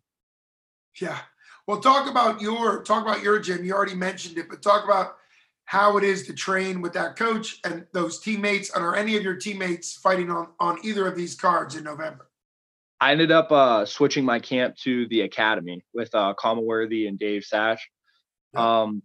Yeah. 1.00 1.20
Well, 1.68 1.80
talk 1.80 2.10
about 2.10 2.42
your 2.42 2.84
talk 2.84 3.04
about 3.04 3.22
your 3.22 3.40
gym. 3.40 3.64
You 3.64 3.74
already 3.74 3.96
mentioned 3.96 4.38
it, 4.38 4.50
but 4.50 4.62
talk 4.62 4.84
about 4.84 5.16
how 5.72 5.98
it 5.98 6.04
is 6.04 6.28
to 6.28 6.34
train 6.34 6.82
with 6.82 6.92
that 6.92 7.16
coach 7.16 7.62
and 7.64 7.86
those 7.94 8.20
teammates. 8.20 8.76
And 8.76 8.84
are 8.84 8.94
any 8.94 9.16
of 9.16 9.24
your 9.24 9.38
teammates 9.38 9.96
fighting 9.96 10.30
on 10.30 10.50
on 10.60 10.78
either 10.84 11.08
of 11.08 11.16
these 11.16 11.34
cards 11.34 11.78
in 11.78 11.86
November? 11.86 12.30
I 13.00 13.14
ended 13.14 13.32
up 13.32 13.54
uh, 13.54 13.86
switching 13.86 14.26
my 14.26 14.40
camp 14.40 14.76
to 14.84 15.08
the 15.08 15.22
academy 15.22 15.86
with 15.94 16.14
uh, 16.14 16.34
Worthy 16.58 17.08
and 17.08 17.18
Dave 17.18 17.46
Sash. 17.46 17.90
Um, 18.54 19.02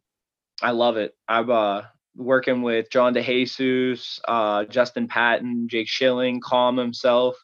I 0.60 0.72
love 0.72 0.96
it. 0.96 1.14
I'm 1.28 1.48
uh, 1.52 1.82
working 2.16 2.62
with 2.62 2.90
John 2.90 3.14
DeJesus, 3.14 4.18
uh, 4.26 4.64
Justin 4.64 5.06
Patton, 5.06 5.68
Jake 5.68 5.86
Schilling, 5.88 6.40
Kama 6.40 6.82
himself, 6.82 7.36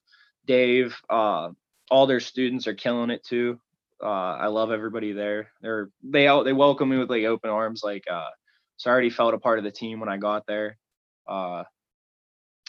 Dave. 0.47 0.97
Uh, 1.09 1.51
all 1.93 2.09
their 2.09 2.19
students 2.19 2.67
are 2.67 2.75
killing 2.75 3.11
it 3.11 3.25
too. 3.25 3.61
Uh, 4.03 4.35
I 4.35 4.49
love 4.49 4.73
everybody 4.73 5.13
there. 5.13 5.53
They're 5.61 5.91
they 6.03 6.27
out 6.27 6.45
they 6.45 6.53
welcome 6.53 6.89
me 6.89 6.99
with 6.99 7.09
like 7.09 7.23
open 7.23 7.51
arms. 7.51 7.83
Like 7.85 8.03
uh, 8.11 8.27
so, 8.83 8.91
I 8.91 8.93
already 8.93 9.11
felt 9.11 9.33
a 9.33 9.39
part 9.39 9.59
of 9.59 9.65
the 9.65 9.71
team 9.71 10.01
when 10.01 10.09
I 10.09 10.17
got 10.17 10.45
there. 10.47 10.77
Uh, 11.29 11.63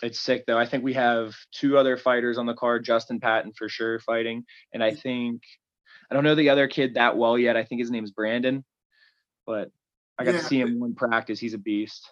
it's 0.03 0.19
sick 0.19 0.45
though. 0.45 0.59
I 0.59 0.65
think 0.67 0.83
we 0.83 0.93
have 0.93 1.33
two 1.51 1.77
other 1.77 1.97
fighters 1.97 2.37
on 2.37 2.45
the 2.45 2.53
card. 2.53 2.85
Justin 2.85 3.19
Patton 3.19 3.53
for 3.57 3.67
sure 3.67 3.99
fighting, 3.99 4.45
and 4.73 4.83
I 4.83 4.91
think 4.91 5.41
I 6.11 6.13
don't 6.13 6.23
know 6.23 6.35
the 6.35 6.49
other 6.49 6.67
kid 6.67 6.93
that 6.95 7.17
well 7.17 7.37
yet. 7.37 7.57
I 7.57 7.63
think 7.63 7.79
his 7.79 7.89
name's 7.89 8.11
Brandon, 8.11 8.63
but 9.47 9.71
I 10.19 10.23
got 10.23 10.35
Yeah. 10.35 10.41
to 10.41 10.45
see 10.45 10.59
him 10.59 10.83
in 10.83 10.93
practice. 10.93 11.39
He's 11.39 11.55
a 11.55 11.57
beast. 11.57 12.07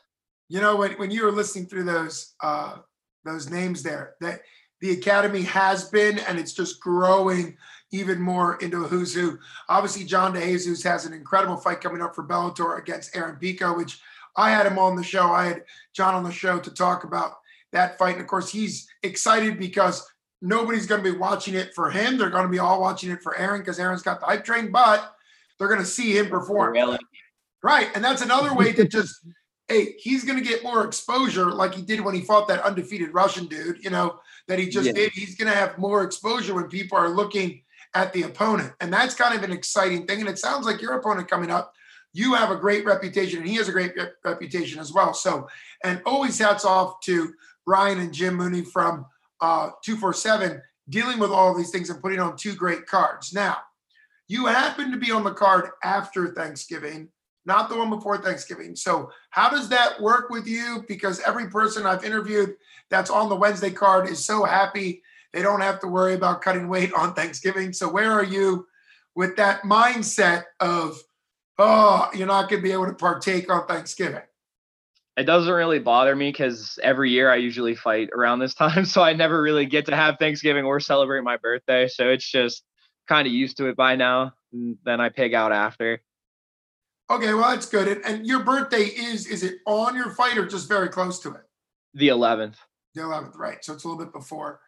You 0.50 0.62
know, 0.62 0.76
when, 0.78 0.94
when 0.94 1.12
you 1.12 1.24
were 1.24 1.32
listening 1.32 1.68
through 1.68 1.84
those 1.84 2.34
uh, 2.42 2.78
those 3.24 3.52
names 3.52 3.84
there, 3.84 4.16
that 4.22 4.42
the 4.80 4.92
academy 4.94 5.44
has 5.44 5.90
been, 5.90 6.18
and 6.18 6.40
it's 6.40 6.54
just 6.54 6.80
growing 6.80 7.56
even 7.92 8.22
more 8.22 8.56
into 8.58 8.84
a 8.84 8.88
who's 8.88 9.14
who. 9.14 9.38
Obviously, 9.70 10.04
John 10.04 10.34
DeJesus 10.34 10.84
has 10.84 11.06
an 11.06 11.14
incredible 11.14 11.58
fight 11.58 11.82
coming 11.82 12.02
up 12.02 12.16
for 12.16 12.26
Bellator 12.26 12.80
against 12.80 13.16
Aaron 13.16 13.36
Pico, 13.36 13.76
which 13.76 14.00
I 14.36 14.50
had 14.50 14.66
him 14.66 14.80
on 14.80 14.96
the 14.96 15.04
show. 15.04 15.28
I 15.32 15.46
had 15.46 15.64
John 15.94 16.16
on 16.16 16.24
the 16.24 16.32
show 16.32 16.60
to 16.60 16.72
talk 16.72 17.04
about 17.04 17.34
that 17.74 17.98
fight, 17.98 18.14
and 18.14 18.22
of 18.22 18.28
course, 18.28 18.50
he's 18.50 18.88
excited 19.04 19.60
because 19.60 20.08
nobody's 20.42 20.88
going 20.88 21.04
to 21.04 21.12
be 21.12 21.18
watching 21.18 21.54
it 21.54 21.74
for 21.74 21.92
him. 21.92 22.18
They're 22.18 22.30
going 22.30 22.46
to 22.46 22.50
be 22.50 22.60
all 22.60 22.82
watching 22.82 23.12
it 23.12 23.22
for 23.22 23.38
Aaron 23.38 23.62
because 23.62 23.80
Aaron's 23.80 24.02
got 24.02 24.20
the 24.20 24.26
hype 24.26 24.44
train, 24.44 24.72
but 24.72 25.16
they're 25.60 25.68
going 25.68 25.80
to 25.80 25.86
see 25.86 26.18
him 26.18 26.30
perform. 26.30 26.74
Really? 26.74 26.98
Right. 27.62 27.90
And 27.94 28.04
that's 28.04 28.24
another 28.24 28.56
way 28.56 28.74
to 28.74 28.88
just, 28.88 29.16
hey, 29.68 29.94
he's 30.00 30.24
going 30.24 30.40
to 30.40 30.44
get 30.44 30.64
more 30.64 30.84
exposure 30.84 31.52
like 31.52 31.76
he 31.76 31.84
did 31.84 32.02
when 32.02 32.16
he 32.16 32.22
fought 32.22 32.48
that 32.48 32.64
undefeated 32.64 33.14
Russian 33.14 33.46
dude, 33.46 33.84
you 33.84 33.92
know, 33.92 34.20
that 34.48 34.58
he 34.58 34.68
just 34.68 34.88
Yeah. 34.88 34.94
did. 34.94 35.12
He's 35.12 35.36
going 35.36 35.52
to 35.52 35.58
have 35.58 35.78
more 35.78 36.04
exposure 36.04 36.56
when 36.56 36.70
people 36.70 36.98
are 36.98 37.10
looking 37.10 37.62
at 37.94 38.14
the 38.14 38.24
opponent. 38.24 38.74
And 38.80 38.92
that's 38.92 39.16
kind 39.16 39.36
of 39.36 39.44
an 39.44 39.52
exciting 39.52 40.06
thing. 40.06 40.22
And 40.22 40.30
it 40.30 40.40
sounds 40.40 40.66
like 40.66 40.82
your 40.82 40.94
opponent 40.94 41.30
coming 41.30 41.52
up, 41.52 41.74
you 42.14 42.34
have 42.34 42.52
a 42.52 42.56
great 42.56 42.86
reputation 42.86 43.40
and 43.40 43.48
he 43.48 43.56
has 43.56 43.70
a 43.70 43.72
great 43.72 43.94
rep- 43.96 44.16
reputation 44.24 44.80
as 44.80 44.92
well. 44.92 45.14
So, 45.14 45.48
and 45.84 46.02
always 46.06 46.38
hats 46.40 46.66
off 46.66 47.00
to 47.02 47.34
Ryan 47.66 48.00
and 48.00 48.14
Jim 48.14 48.36
Mooney 48.36 48.64
from 48.64 49.06
uh, 49.40 49.72
247 49.84 50.62
dealing 50.90 51.20
with 51.20 51.32
all 51.32 51.56
these 51.56 51.70
things 51.70 51.90
and 51.90 52.02
putting 52.02 52.20
on 52.20 52.36
two 52.36 52.54
great 52.54 52.86
cards. 52.86 53.34
Now, 53.34 53.58
you 54.28 54.46
happen 54.46 54.92
to 54.92 54.98
be 54.98 55.12
on 55.12 55.24
the 55.24 55.34
card 55.34 55.70
after 55.84 56.34
Thanksgiving 56.34 57.10
not 57.46 57.70
the 57.70 57.78
one 57.78 57.90
before 57.90 58.18
Thanksgiving. 58.18 58.76
So, 58.76 59.12
how 59.32 59.50
does 59.50 59.70
that 59.70 60.00
work 60.00 60.30
with 60.30 60.48
you? 60.48 60.84
Because 60.88 61.20
every 61.22 61.50
person 61.50 61.86
I've 61.86 62.04
interviewed 62.04 62.56
that's 62.90 63.10
on 63.10 63.30
the 63.30 63.36
Wednesday 63.36 63.72
card 63.72 64.08
is 64.08 64.24
so 64.24 64.44
happy 64.44 65.02
they 65.34 65.42
don't 65.42 65.62
have 65.62 65.80
to 65.82 65.88
worry 65.88 66.14
about 66.14 66.42
cutting 66.42 66.68
weight 66.68 66.94
on 66.94 67.14
Thanksgiving. 67.14 67.74
So, 67.74 67.90
where 67.90 68.12
are 68.12 68.24
you 68.24 68.68
with 69.16 69.36
that 69.38 69.64
mindset 69.64 70.44
of, 70.60 71.02
oh, 71.58 72.10
you're 72.14 72.28
not 72.28 72.50
going 72.50 72.62
to 72.62 72.68
be 72.68 72.74
able 72.74 72.88
to 72.88 72.94
partake 72.94 73.52
on 73.52 73.68
Thanksgiving? 73.68 74.22
It 75.18 75.24
doesn't 75.24 75.52
really 75.52 75.80
bother 75.80 76.16
me 76.16 76.30
because 76.30 76.80
every 76.82 77.12
year 77.12 77.30
I 77.30 77.36
usually 77.36 77.76
fight 77.76 78.10
around 78.16 78.40
this 78.40 78.54
time, 78.56 78.86
so 78.86 79.02
I 79.02 79.14
never 79.14 79.42
really 79.42 79.66
get 79.66 79.86
to 79.88 79.96
have 79.96 80.18
Thanksgiving 80.20 80.66
or 80.66 80.80
celebrate 80.80 81.24
my 81.24 81.38
birthday. 81.38 81.88
So 81.88 82.10
it's 82.10 82.30
just 82.30 82.64
kind 83.08 83.28
of 83.28 83.34
used 83.34 83.58
to 83.58 83.68
it 83.68 83.76
by 83.76 83.96
now. 83.96 84.34
And 84.54 84.78
then 84.84 85.00
I 85.00 85.10
pig 85.10 85.34
out 85.34 85.52
after. 85.52 86.02
Okay, 87.10 87.34
well, 87.34 87.52
that's 87.52 87.68
good. 87.68 87.88
And, 87.90 88.06
and 88.06 88.26
your 88.26 88.40
birthday 88.40 88.84
is, 88.84 89.28
is 89.28 89.44
it 89.44 89.56
on 89.66 89.96
your 89.96 90.12
fight 90.12 90.38
or 90.38 90.46
just 90.46 90.70
very 90.70 90.88
close 90.88 91.20
to 91.20 91.32
it? 91.32 91.42
The 91.94 92.08
11th. 92.08 92.56
The 92.96 93.02
11th, 93.02 93.38
right? 93.38 93.64
So 93.64 93.74
it's 93.74 93.84
a 93.84 93.88
little 93.88 94.04
bit 94.04 94.14
before. 94.14 94.62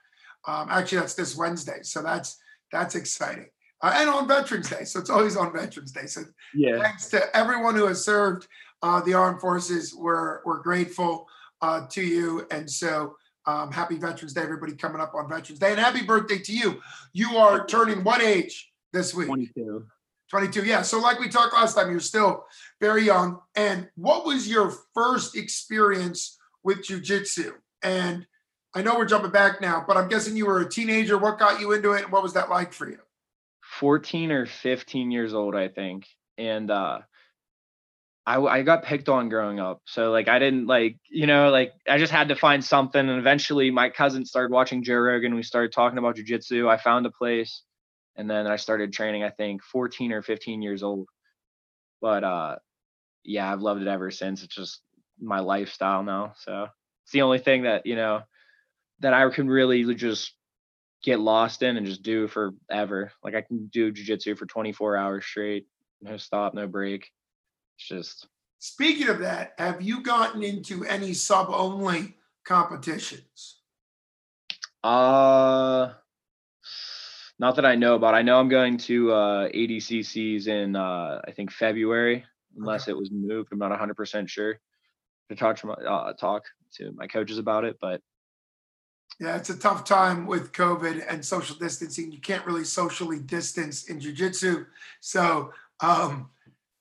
Um, 0.46 0.68
actually, 0.70 1.00
that's 1.00 1.14
this 1.14 1.36
Wednesday, 1.36 1.80
so 1.84 2.02
that's 2.02 2.38
that's 2.72 2.96
exciting. 2.96 3.48
Uh, 3.82 3.94
and 3.98 4.10
on 4.10 4.28
Veterans 4.28 4.70
Day, 4.70 4.84
so 4.86 5.00
it's 5.00 5.10
always 5.10 5.36
on 5.36 5.54
Veterans 5.54 5.92
Day. 5.92 6.06
So 6.06 6.22
Yeah. 6.54 6.82
thanks 6.82 7.10
to 7.10 7.36
everyone 7.36 7.76
who 7.76 7.86
has 7.88 8.04
served 8.04 8.48
uh, 8.82 9.02
the 9.02 9.14
armed 9.14 9.42
forces. 9.42 9.94
We're 9.96 10.42
we're 10.46 10.62
grateful 10.62 11.28
uh, 11.62 11.88
to 11.90 12.02
you, 12.02 12.46
and 12.52 12.70
so 12.70 13.16
um, 13.46 13.72
happy 13.72 13.98
Veterans 13.98 14.34
Day, 14.34 14.42
everybody 14.42 14.76
coming 14.76 15.02
up 15.02 15.14
on 15.16 15.30
Veterans 15.30 15.60
Day, 15.60 15.72
and 15.72 15.80
happy 15.80 16.04
birthday 16.04 16.40
to 16.40 16.54
you. 16.54 16.82
You 17.14 17.38
are 17.38 17.66
turning 17.66 18.04
what 18.04 18.22
age 18.22 18.72
this 18.92 19.14
week? 19.14 19.28
22. 19.28 19.86
22. 20.30 20.66
Yeah. 20.66 20.82
So, 20.82 21.00
like 21.00 21.20
we 21.20 21.30
talked 21.30 21.54
last 21.54 21.76
time, 21.76 21.92
you're 21.92 22.00
still 22.00 22.46
very 22.82 23.04
young. 23.04 23.40
And 23.56 23.90
what 23.96 24.26
was 24.26 24.48
your 24.48 24.74
first 24.94 25.36
experience 25.38 26.40
with 26.64 26.80
jujitsu? 26.80 27.52
And 27.84 28.26
I 28.76 28.82
know 28.82 28.96
we're 28.96 29.06
jumping 29.06 29.32
back 29.32 29.62
now, 29.62 29.84
but 29.88 29.98
I'm 29.98 30.08
guessing 30.08 30.36
you 30.36 30.48
were 30.48 30.62
a 30.62 30.70
teenager. 30.70 31.18
What 31.18 31.38
got 31.38 31.60
you 31.60 31.72
into 31.74 31.94
it, 31.94 32.04
and 32.04 32.12
what 32.12 32.24
was 32.24 32.34
that 32.34 32.50
like 32.50 32.74
for 32.74 32.90
you? 32.90 33.00
14 33.80 34.32
or 34.32 34.46
15 34.46 35.12
years 35.12 35.34
old, 35.34 35.56
I 35.56 35.68
think. 35.68 36.08
And 36.38 36.70
uh 36.70 37.00
I 38.26 38.40
I 38.42 38.62
got 38.62 38.84
picked 38.84 39.10
on 39.10 39.30
growing 39.30 39.60
up. 39.60 39.82
So 39.86 40.12
like 40.12 40.28
I 40.28 40.40
didn't 40.40 40.68
like, 40.68 40.98
you 41.10 41.28
know, 41.28 41.50
like 41.50 41.74
I 41.88 41.98
just 41.98 42.12
had 42.12 42.30
to 42.30 42.36
find 42.36 42.64
something 42.64 43.00
and 43.00 43.20
eventually 43.20 43.72
my 43.72 43.90
cousin 43.90 44.26
started 44.26 44.54
watching 44.54 44.84
Joe 44.84 44.96
Rogan. 44.96 45.36
We 45.36 45.44
started 45.44 45.72
talking 45.72 45.98
about 45.98 46.18
jujitsu. 46.18 46.70
I 46.70 46.78
found 46.78 47.06
a 47.06 47.12
place 47.12 47.64
and 48.16 48.30
then 48.30 48.48
I 48.48 48.58
started 48.58 48.94
training, 48.94 49.24
I 49.24 49.30
think 49.30 49.64
14 49.64 50.12
or 50.12 50.22
15 50.22 50.62
years 50.62 50.84
old. 50.84 51.08
But 52.02 52.24
uh 52.24 52.56
yeah, 53.24 53.52
I've 53.52 53.62
loved 53.62 53.82
it 53.82 53.88
ever 53.88 54.12
since. 54.12 54.44
It's 54.44 54.56
just 54.56 54.82
my 55.20 55.40
lifestyle 55.40 56.04
now. 56.04 56.34
So 56.38 56.68
it's 57.04 57.12
the 57.12 57.22
only 57.22 57.40
thing 57.40 57.64
that, 57.64 57.86
you 57.86 57.96
know, 57.96 58.22
that 59.00 59.14
I 59.14 59.30
can 59.30 59.48
really 59.48 59.94
just 59.96 60.34
get 61.04 61.20
lost 61.20 61.62
in 61.62 61.78
and 61.78 61.86
just 61.86 62.02
do 62.02 62.28
forever. 62.28 63.12
Like 63.24 63.36
I 63.36 63.42
can 63.42 63.68
do 63.68 63.92
jujitsu 63.92 64.38
for 64.38 64.46
24 64.46 64.98
hours 64.98 65.26
straight, 65.26 65.68
no 66.02 66.18
stop, 66.18 66.54
no 66.54 66.68
break. 66.68 67.10
It's 67.78 67.88
just 67.88 68.28
Speaking 68.60 69.10
of 69.10 69.20
that, 69.20 69.54
have 69.58 69.82
you 69.82 70.02
gotten 70.02 70.42
into 70.42 70.86
any 70.86 71.14
sub 71.14 71.50
only 71.50 72.16
competitions? 72.46 73.60
uh 74.84 75.94
not 77.40 77.56
that 77.56 77.66
I 77.66 77.76
know 77.76 77.96
about. 77.96 78.14
I 78.14 78.22
know 78.22 78.40
I'm 78.40 78.48
going 78.48 78.78
to 78.80 79.12
uh 79.12 79.50
ADCCs 79.50 80.48
in 80.48 80.76
uh 80.76 81.20
I 81.28 81.32
think 81.32 81.52
February, 81.52 82.24
unless 82.58 82.88
it 82.88 82.96
was 82.96 83.12
moved. 83.12 83.50
I'm 83.52 83.60
not 83.60 83.78
100% 83.78 84.30
sure. 84.30 84.60
To 85.30 85.36
talk 85.36 85.58
to 85.58 85.68
my 85.68 85.74
uh, 85.74 86.14
talk 86.14 86.44
to 86.76 86.92
my 86.94 87.08
coaches 87.08 87.38
about 87.38 87.64
it, 87.64 87.78
but 87.82 88.02
Yeah, 89.20 89.36
it's 89.38 89.50
a 89.50 89.58
tough 89.58 89.84
time 89.84 90.26
with 90.26 90.52
COVID 90.52 91.06
and 91.08 91.24
social 91.24 91.56
distancing. 91.56 92.12
You 92.12 92.20
can't 92.20 92.46
really 92.46 92.64
socially 92.64 93.20
distance 93.20 93.86
in 93.86 94.00
jujitsu. 94.00 94.66
So, 95.02 95.54
um, 95.82 96.30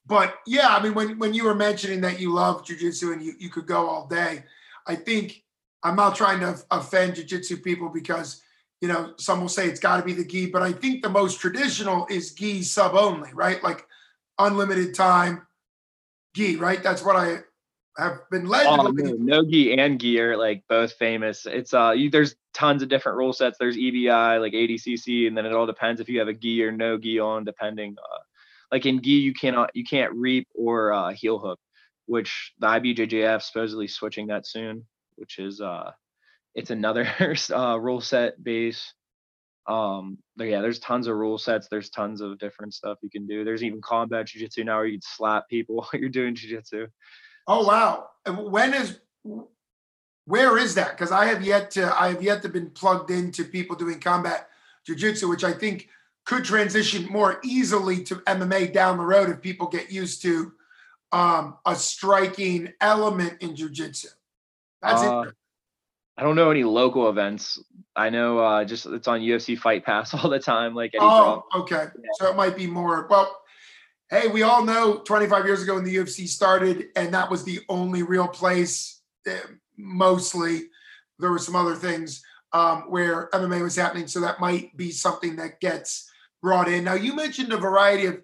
but 0.06 0.36
yeah, 0.46 0.68
I 0.68 0.82
mean, 0.82 0.94
when, 0.94 1.18
when 1.18 1.34
you 1.34 1.44
were 1.44 1.54
mentioning 1.54 2.00
that 2.00 2.20
you 2.20 2.32
love 2.32 2.64
jujitsu 2.64 3.12
and 3.12 3.22
you, 3.22 3.34
you 3.38 3.50
could 3.50 3.66
go 3.66 3.88
all 3.88 4.06
day, 4.06 4.44
I 4.86 4.96
think 4.96 5.44
I'm 5.82 5.96
not 5.96 6.16
trying 6.16 6.40
to 6.40 6.58
offend 6.70 7.14
jujitsu 7.14 7.62
people 7.62 7.88
because, 7.88 8.42
you 8.80 8.88
know, 8.88 9.12
some 9.18 9.40
will 9.40 9.48
say 9.48 9.68
it's 9.68 9.80
got 9.80 9.98
to 9.98 10.02
be 10.02 10.12
the 10.12 10.24
gi, 10.24 10.46
but 10.46 10.62
I 10.62 10.72
think 10.72 11.02
the 11.02 11.08
most 11.08 11.38
traditional 11.38 12.06
is 12.10 12.32
gi 12.32 12.62
sub 12.62 12.94
only, 12.94 13.32
right? 13.34 13.62
Like 13.62 13.86
unlimited 14.38 14.94
time 14.94 15.46
gi, 16.34 16.56
right? 16.56 16.82
That's 16.82 17.04
what 17.04 17.16
I 17.16 17.40
have 17.99 18.20
been 18.30 18.46
led 18.46 18.66
Oh, 18.66 18.87
to 18.87 18.92
believe. 18.92 19.18
no, 19.18 19.37
Nogi 19.42 19.76
and 19.78 20.00
Gi 20.00 20.20
are 20.20 20.37
like 20.37 20.64
both 20.68 20.92
famous. 20.94 21.46
It's 21.46 21.75
uh, 21.75 21.90
you, 21.90 22.11
there's 22.11 22.34
tons 22.54 22.82
of 22.82 22.88
different 22.88 23.18
rule 23.18 23.32
sets. 23.32 23.58
There's 23.58 23.76
EBI, 23.76 24.40
like 24.40 24.52
ADCC, 24.52 25.26
and 25.26 25.37
then 25.37 25.46
it 25.46 25.52
all 25.52 25.66
depends 25.66 26.00
if 26.00 26.08
you 26.08 26.18
have 26.18 26.28
a 26.28 26.34
Gi 26.34 26.62
or 26.64 26.72
no 26.72 26.99
Gi 26.99 27.18
on, 27.18 27.44
depending. 27.44 27.96
Uh, 27.99 28.18
like 28.70 28.87
in 28.87 29.02
Gi, 29.02 29.11
you 29.11 29.34
cannot, 29.34 29.70
you 29.75 29.84
can't 29.84 30.12
reap 30.14 30.49
or 30.54 30.92
uh, 30.92 31.11
heel 31.12 31.38
hook, 31.38 31.58
which 32.06 32.52
the 32.58 32.66
IBJJF 32.66 33.42
supposedly 33.42 33.87
switching 33.88 34.28
that 34.28 34.46
soon, 34.46 34.87
which 35.16 35.38
is 35.38 35.61
uh, 35.61 35.92
it's 36.54 36.70
another 36.70 37.06
uh, 37.54 37.78
rule 37.78 38.00
set 38.00 38.42
base. 38.42 38.94
Um, 39.66 40.18
but 40.37 40.44
yeah, 40.49 40.61
there's 40.61 40.80
tons 40.80 41.06
of 41.06 41.14
rule 41.14 41.38
sets. 41.38 41.68
There's 41.70 41.90
tons 41.90 42.20
of 42.20 42.38
different 42.38 42.75
stuff 42.75 42.99
you 43.02 43.11
can 43.11 43.26
do. 43.26 43.44
There's 43.44 43.62
even 43.62 43.80
combat 43.80 44.26
jujitsu 44.26 44.64
now 44.64 44.78
where 44.78 44.87
you 44.87 44.94
can 44.94 45.02
slap 45.02 45.49
people 45.49 45.76
while 45.92 46.00
you're 46.00 46.08
doing 46.08 46.34
jujitsu. 46.34 46.88
Oh 47.46 47.66
wow! 47.66 48.08
When 48.26 48.75
is 48.75 48.99
where 50.26 50.58
is 50.58 50.75
that? 50.76 50.92
Because 50.92 51.12
I 51.12 51.26
have 51.26 51.42
yet 51.42 51.70
to 51.72 51.92
I 51.99 52.08
have 52.08 52.22
yet 52.22 52.42
to 52.42 52.49
been 52.49 52.70
plugged 52.70 53.11
into 53.11 53.44
people 53.44 53.76
doing 53.76 54.00
combat 54.00 54.49
jujitsu, 54.88 55.28
which 55.28 55.44
I 55.44 55.52
think 55.52 55.88
could 56.25 56.44
transition 56.44 57.06
more 57.06 57.40
easily 57.44 58.04
to 58.04 58.16
MMA 58.16 58.72
down 58.72 58.99
the 58.99 59.04
road 59.04 59.28
if 59.28 59.40
people 59.40 59.66
get 59.66 59.90
used 59.90 60.22
to 60.22 60.52
um, 61.11 61.56
a 61.66 61.75
striking 61.75 62.72
element 62.80 63.42
in 63.42 63.54
jujitsu. 63.54 64.06
That's 64.80 65.02
Uh, 65.02 65.25
it. 65.26 65.34
I 66.16 66.22
don't 66.22 66.37
know 66.37 66.50
any 66.50 66.64
local 66.64 67.08
events. 67.08 67.58
I 67.96 68.11
know 68.11 68.38
uh, 68.38 68.64
just 68.64 68.87
it's 68.87 69.08
on 69.08 69.20
UFC 69.20 69.58
Fight 69.58 69.84
Pass 69.84 70.14
all 70.25 70.30
the 70.30 70.38
time. 70.38 70.75
Like 70.75 70.92
Eddie 70.94 71.04
Oh, 71.08 71.44
okay. 71.54 71.87
So 72.14 72.30
it 72.30 72.37
might 72.37 72.56
be 72.56 72.66
more. 72.66 73.06
Well, 73.11 73.41
hey, 74.12 74.28
we 74.28 74.42
all 74.42 74.62
know 74.62 74.99
25 74.99 75.47
years 75.47 75.62
ago 75.62 75.75
when 75.75 75.85
the 75.85 75.97
UFC 75.97 76.28
started, 76.28 76.88
and 76.97 77.14
that 77.14 77.31
was 77.31 77.45
the 77.45 77.61
only 77.71 78.02
real 78.02 78.28
place. 78.28 79.00
eh, 79.26 79.40
Mostly, 79.78 80.69
there 81.19 81.31
were 81.31 81.38
some 81.38 81.57
other 81.57 81.75
things 81.75 82.23
um, 82.52 82.83
where 82.90 83.31
MMA 83.31 83.62
was 83.62 83.75
happening. 83.75 84.07
So 84.07 84.21
that 84.21 84.38
might 84.38 84.76
be 84.76 84.90
something 84.90 85.37
that 85.37 85.61
gets 85.61 86.11
brought 86.42 86.69
in. 86.69 86.85
Now, 86.85 86.92
you 86.92 87.16
mentioned 87.16 87.54
a 87.54 87.57
variety 87.57 88.04
of 88.07 88.21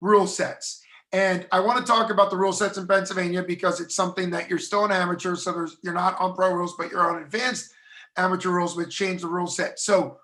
rule 0.00 0.26
sets. 0.26 0.82
And 1.12 1.46
I 1.52 1.60
want 1.60 1.78
to 1.78 1.90
talk 1.90 2.10
about 2.10 2.30
the 2.30 2.36
rule 2.36 2.52
sets 2.52 2.76
in 2.76 2.88
Pennsylvania 2.88 3.44
because 3.44 3.80
it's 3.80 3.94
something 3.94 4.30
that 4.30 4.50
you're 4.50 4.58
still 4.58 4.84
an 4.84 4.90
amateur. 4.92 5.36
So 5.36 5.52
there's 5.52 5.76
you're 5.82 5.94
not 5.94 6.20
on 6.20 6.34
pro 6.34 6.52
rules, 6.52 6.74
but 6.76 6.90
you're 6.90 7.08
on 7.08 7.22
advanced 7.22 7.72
amateur 8.16 8.50
rules, 8.50 8.76
which 8.76 8.94
change 8.94 9.22
the 9.22 9.28
rule 9.28 9.46
set. 9.46 9.78
So 9.78 10.18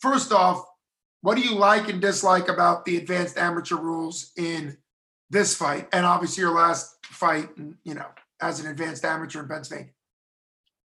first 0.00 0.32
off, 0.32 0.64
what 1.24 1.38
do 1.38 1.40
you 1.40 1.54
like 1.54 1.88
and 1.88 2.02
dislike 2.02 2.48
about 2.50 2.84
the 2.84 2.98
advanced 2.98 3.38
amateur 3.38 3.76
rules 3.76 4.30
in 4.36 4.76
this 5.30 5.56
fight 5.56 5.88
and 5.94 6.04
obviously 6.04 6.42
your 6.42 6.54
last 6.54 6.98
fight, 7.06 7.48
you 7.82 7.94
know, 7.94 8.04
as 8.42 8.60
an 8.60 8.70
advanced 8.70 9.06
amateur 9.06 9.40
in 9.40 9.48
Pennsylvania? 9.48 9.90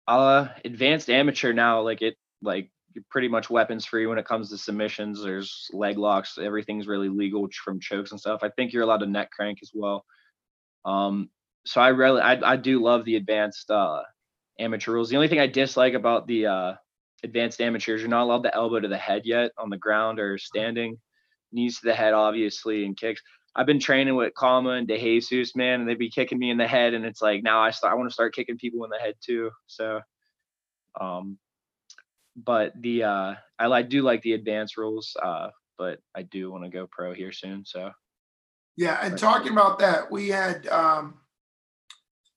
Uh, 0.08 0.50
advanced 0.64 1.10
amateur 1.10 1.54
now, 1.54 1.82
like 1.82 2.04
it, 2.04 2.18
like 2.44 2.70
pretty 3.10 3.28
much 3.28 3.50
weapons 3.50 3.84
free 3.84 4.06
when 4.06 4.20
it 4.20 4.26
comes 4.26 4.52
to 4.52 4.60
submissions. 4.60 5.24
There's 5.24 5.72
leg 5.74 5.98
locks, 5.98 6.38
everything's 6.38 6.86
really 6.86 7.10
legal 7.10 7.48
from 7.64 7.80
chokes 7.80 8.12
and 8.12 8.20
stuff. 8.20 8.42
I 8.44 8.50
think 8.50 8.74
you're 8.74 8.84
allowed 8.84 8.98
to 8.98 9.08
neck 9.08 9.32
crank 9.32 9.58
as 9.64 9.72
well. 9.74 10.06
Um, 10.86 11.32
so 11.66 11.82
I 11.82 11.88
really, 11.88 12.22
I, 12.22 12.52
I 12.52 12.58
do 12.58 12.80
love 12.80 13.06
the 13.06 13.16
advanced 13.16 13.72
uh, 13.72 14.04
amateur 14.60 14.92
rules. 14.92 15.10
The 15.10 15.16
only 15.16 15.30
thing 15.30 15.40
I 15.40 15.48
dislike 15.48 15.96
about 15.96 16.28
the 16.28 16.46
uh, 16.46 16.74
advanced 17.24 17.62
amateurs, 17.62 18.02
you're 18.02 18.10
not 18.10 18.24
allowed 18.24 18.44
to 18.44 18.56
elbow 18.56 18.80
to 18.80 18.88
the 18.88 18.98
head 18.98 19.24
yet 19.26 19.52
on 19.58 19.70
the 19.70 19.78
ground 19.78 20.20
or 20.20 20.38
standing. 20.38 20.98
Knees 21.52 21.80
to 21.80 21.86
the 21.86 21.94
head, 21.94 22.14
obviously, 22.14 22.86
and 22.86 22.98
kicks. 22.98 23.22
I've 23.56 23.66
been 23.66 23.80
training 23.80 24.16
with 24.16 24.36
Kama 24.36 24.72
and 24.72 24.88
DeJesus, 24.88 25.56
man, 25.56 25.80
and 25.80 25.90
they'd 25.90 25.98
be 25.98 26.12
kicking 26.12 26.38
me 26.38 26.52
in 26.52 26.58
the 26.58 26.68
head, 26.68 26.94
and 26.94 27.06
it's 27.06 27.22
like 27.22 27.42
now 27.42 27.60
I 27.60 27.72
start 27.72 27.92
I 27.92 27.96
want 27.96 28.10
to 28.10 28.14
start 28.14 28.36
kicking 28.36 28.58
people 28.58 28.84
in 28.84 28.92
the 28.92 29.00
head 29.00 29.16
too. 29.20 29.50
So, 29.66 30.02
um, 31.00 31.40
but 32.36 32.74
the 32.80 33.04
uh, 33.04 33.36
I, 33.58 33.66
I 33.66 33.82
do 33.82 34.04
like 34.04 34.22
the 34.22 34.34
advanced 34.34 34.78
rules, 34.78 35.16
uh, 35.22 35.50
but 35.78 36.00
I 36.16 36.22
do 36.22 36.52
want 36.52 36.66
to 36.66 36.70
go 36.70 36.88
pro 36.92 37.14
here 37.14 37.32
soon. 37.32 37.66
So, 37.66 37.92
yeah, 38.76 39.00
and 39.02 39.18
talking 39.18 39.54
about 39.54 39.80
that, 39.80 40.12
we 40.12 40.28
had 40.30 40.68
um, 40.68 41.16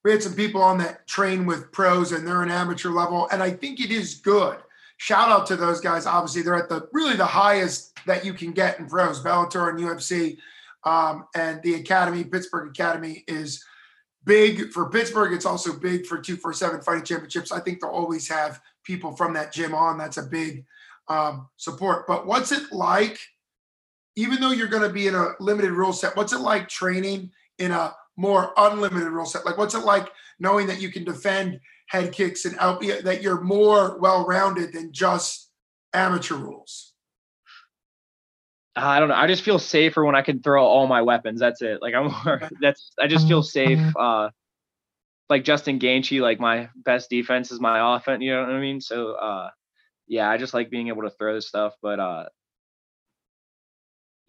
we 0.04 0.12
had 0.12 0.22
some 0.22 0.34
people 0.34 0.62
on 0.62 0.78
that 0.78 1.06
train 1.06 1.44
with 1.44 1.70
pros, 1.70 2.12
and 2.12 2.26
they're 2.26 2.42
an 2.42 2.50
amateur 2.50 2.90
level, 2.90 3.28
and 3.30 3.42
I 3.42 3.50
think 3.50 3.80
it 3.80 3.90
is 3.90 4.14
good. 4.14 4.56
Shout 5.00 5.30
out 5.30 5.46
to 5.46 5.56
those 5.56 5.80
guys. 5.80 6.04
Obviously, 6.04 6.42
they're 6.42 6.62
at 6.62 6.68
the 6.68 6.86
really 6.92 7.16
the 7.16 7.24
highest 7.24 7.94
that 8.04 8.22
you 8.22 8.34
can 8.34 8.52
get 8.52 8.78
in 8.78 8.86
pros, 8.86 9.24
Bellator 9.24 9.70
and 9.70 9.78
UFC 9.78 10.36
um, 10.84 11.24
and 11.34 11.62
the 11.62 11.76
Academy, 11.76 12.22
Pittsburgh 12.22 12.68
Academy, 12.68 13.24
is 13.26 13.64
big 14.24 14.70
for 14.72 14.90
Pittsburgh. 14.90 15.32
It's 15.32 15.46
also 15.46 15.72
big 15.72 16.04
for 16.04 16.20
247 16.20 16.82
Fighting 16.82 17.04
Championships. 17.04 17.50
I 17.50 17.60
think 17.60 17.80
they'll 17.80 17.88
always 17.88 18.28
have 18.28 18.60
people 18.84 19.16
from 19.16 19.32
that 19.32 19.54
gym 19.54 19.74
on. 19.74 19.96
That's 19.96 20.18
a 20.18 20.22
big 20.22 20.66
um, 21.08 21.48
support. 21.56 22.06
But 22.06 22.26
what's 22.26 22.52
it 22.52 22.70
like, 22.70 23.18
even 24.16 24.38
though 24.38 24.50
you're 24.50 24.68
going 24.68 24.86
to 24.86 24.92
be 24.92 25.06
in 25.06 25.14
a 25.14 25.30
limited 25.40 25.72
rule 25.72 25.94
set, 25.94 26.14
what's 26.14 26.34
it 26.34 26.40
like 26.40 26.68
training 26.68 27.30
in 27.58 27.72
a 27.72 27.94
more 28.16 28.52
unlimited 28.56 29.08
rule 29.08 29.26
set? 29.26 29.46
Like, 29.46 29.58
what's 29.58 29.74
it 29.74 29.84
like 29.84 30.10
knowing 30.38 30.66
that 30.66 30.80
you 30.80 30.90
can 30.90 31.04
defend 31.04 31.60
head 31.88 32.12
kicks 32.12 32.44
and 32.44 32.56
out, 32.58 32.80
that 33.02 33.22
you're 33.22 33.40
more 33.40 33.98
well 33.98 34.26
rounded 34.26 34.72
than 34.72 34.92
just 34.92 35.50
amateur 35.92 36.36
rules? 36.36 36.90
I 38.76 39.00
don't 39.00 39.08
know. 39.08 39.14
I 39.14 39.26
just 39.26 39.42
feel 39.42 39.58
safer 39.58 40.04
when 40.04 40.14
I 40.14 40.22
can 40.22 40.40
throw 40.40 40.64
all 40.64 40.86
my 40.86 41.02
weapons. 41.02 41.40
That's 41.40 41.60
it. 41.62 41.82
Like 41.82 41.94
I'm 41.94 42.12
more, 42.24 42.48
that's 42.60 42.90
I 42.98 43.06
just 43.06 43.28
feel 43.28 43.42
safe. 43.42 43.78
Mm-hmm. 43.78 43.96
Uh 43.98 44.30
like 45.28 45.44
Justin 45.44 45.78
Gaethje, 45.78 46.20
like 46.20 46.40
my 46.40 46.68
best 46.74 47.08
defense 47.08 47.52
is 47.52 47.60
my 47.60 47.96
offense, 47.96 48.22
you 48.22 48.32
know 48.32 48.42
what 48.42 48.50
I 48.50 48.60
mean? 48.60 48.80
So 48.80 49.12
uh 49.12 49.50
yeah, 50.06 50.30
I 50.30 50.38
just 50.38 50.54
like 50.54 50.70
being 50.70 50.88
able 50.88 51.02
to 51.02 51.10
throw 51.10 51.34
this 51.34 51.48
stuff, 51.48 51.74
but 51.82 52.00
uh 52.00 52.24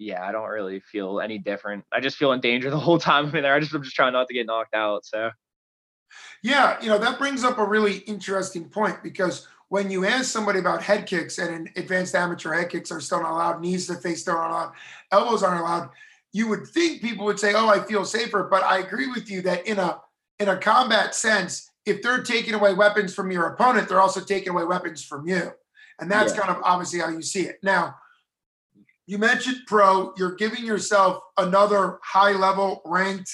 yeah, 0.01 0.25
I 0.25 0.31
don't 0.31 0.49
really 0.49 0.79
feel 0.79 1.21
any 1.21 1.37
different. 1.37 1.85
I 1.91 1.99
just 1.99 2.17
feel 2.17 2.31
in 2.31 2.41
danger 2.41 2.69
the 2.71 2.79
whole 2.79 2.97
time 3.07 3.27
I'm 3.27 3.35
in 3.35 3.43
there. 3.43 3.53
I 3.53 3.59
just 3.59 3.73
I'm 3.73 3.83
just 3.83 3.95
trying 3.95 4.13
not 4.13 4.27
to 4.27 4.33
get 4.33 4.47
knocked 4.47 4.73
out. 4.73 5.05
So 5.05 5.29
yeah, 6.43 6.81
you 6.81 6.89
know, 6.89 6.97
that 6.97 7.19
brings 7.19 7.43
up 7.43 7.59
a 7.59 7.65
really 7.65 7.97
interesting 7.99 8.67
point 8.67 9.03
because 9.03 9.47
when 9.69 9.89
you 9.89 10.05
ask 10.05 10.25
somebody 10.25 10.59
about 10.59 10.81
head 10.81 11.05
kicks 11.05 11.37
and 11.37 11.67
in 11.67 11.73
advanced 11.81 12.15
amateur 12.15 12.53
head 12.53 12.69
kicks 12.69 12.91
are 12.91 12.99
still 12.99 13.21
not 13.21 13.31
allowed, 13.31 13.61
knees 13.61 13.87
to 13.87 13.95
face 13.95 14.21
still 14.21 14.33
not 14.33 14.49
allowed, 14.49 14.73
elbows 15.11 15.43
aren't 15.43 15.61
allowed, 15.61 15.89
you 16.33 16.47
would 16.49 16.67
think 16.67 17.01
people 17.01 17.25
would 17.25 17.39
say, 17.39 17.53
"Oh, 17.55 17.69
I 17.69 17.79
feel 17.79 18.03
safer." 18.03 18.43
But 18.43 18.63
I 18.63 18.79
agree 18.79 19.07
with 19.07 19.29
you 19.29 19.41
that 19.43 19.67
in 19.67 19.77
a 19.77 20.01
in 20.39 20.49
a 20.49 20.57
combat 20.57 21.13
sense, 21.13 21.69
if 21.85 22.01
they're 22.01 22.23
taking 22.23 22.55
away 22.55 22.73
weapons 22.73 23.13
from 23.13 23.31
your 23.31 23.45
opponent, 23.47 23.87
they're 23.87 24.01
also 24.01 24.21
taking 24.21 24.49
away 24.49 24.63
weapons 24.63 25.03
from 25.03 25.27
you, 25.27 25.51
and 25.99 26.09
that's 26.09 26.33
yeah. 26.33 26.41
kind 26.41 26.57
of 26.57 26.63
obviously 26.63 26.99
how 26.99 27.09
you 27.09 27.21
see 27.21 27.41
it. 27.41 27.59
Now, 27.61 27.95
you 29.11 29.17
mentioned 29.17 29.57
pro. 29.67 30.13
You're 30.15 30.35
giving 30.35 30.65
yourself 30.65 31.21
another 31.37 31.99
high 32.01 32.31
level 32.31 32.81
ranked 32.85 33.29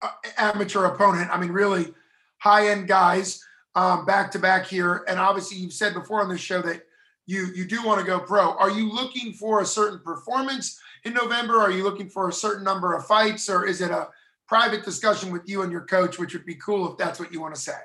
uh, 0.00 0.08
amateur 0.38 0.86
opponent. 0.86 1.28
I 1.30 1.38
mean, 1.38 1.50
really 1.50 1.92
high 2.38 2.68
end 2.68 2.88
guys 2.88 3.38
um, 3.74 4.06
back 4.06 4.30
to 4.30 4.38
back 4.38 4.64
here. 4.64 5.04
And 5.08 5.20
obviously, 5.20 5.58
you've 5.58 5.74
said 5.74 5.92
before 5.92 6.22
on 6.22 6.30
this 6.30 6.40
show 6.40 6.62
that 6.62 6.84
you 7.26 7.48
you 7.54 7.66
do 7.66 7.84
want 7.84 8.00
to 8.00 8.06
go 8.06 8.18
pro. 8.18 8.56
Are 8.56 8.70
you 8.70 8.90
looking 8.90 9.34
for 9.34 9.60
a 9.60 9.66
certain 9.66 9.98
performance 9.98 10.80
in 11.04 11.12
November? 11.12 11.58
Are 11.60 11.70
you 11.70 11.84
looking 11.84 12.08
for 12.08 12.30
a 12.30 12.32
certain 12.32 12.64
number 12.64 12.94
of 12.94 13.04
fights, 13.04 13.50
or 13.50 13.66
is 13.66 13.82
it 13.82 13.90
a 13.90 14.08
private 14.48 14.86
discussion 14.86 15.30
with 15.30 15.42
you 15.44 15.64
and 15.64 15.70
your 15.70 15.82
coach, 15.82 16.18
which 16.18 16.32
would 16.32 16.46
be 16.46 16.54
cool 16.54 16.90
if 16.90 16.96
that's 16.96 17.20
what 17.20 17.30
you 17.30 17.42
want 17.42 17.54
to 17.54 17.60
say? 17.60 17.76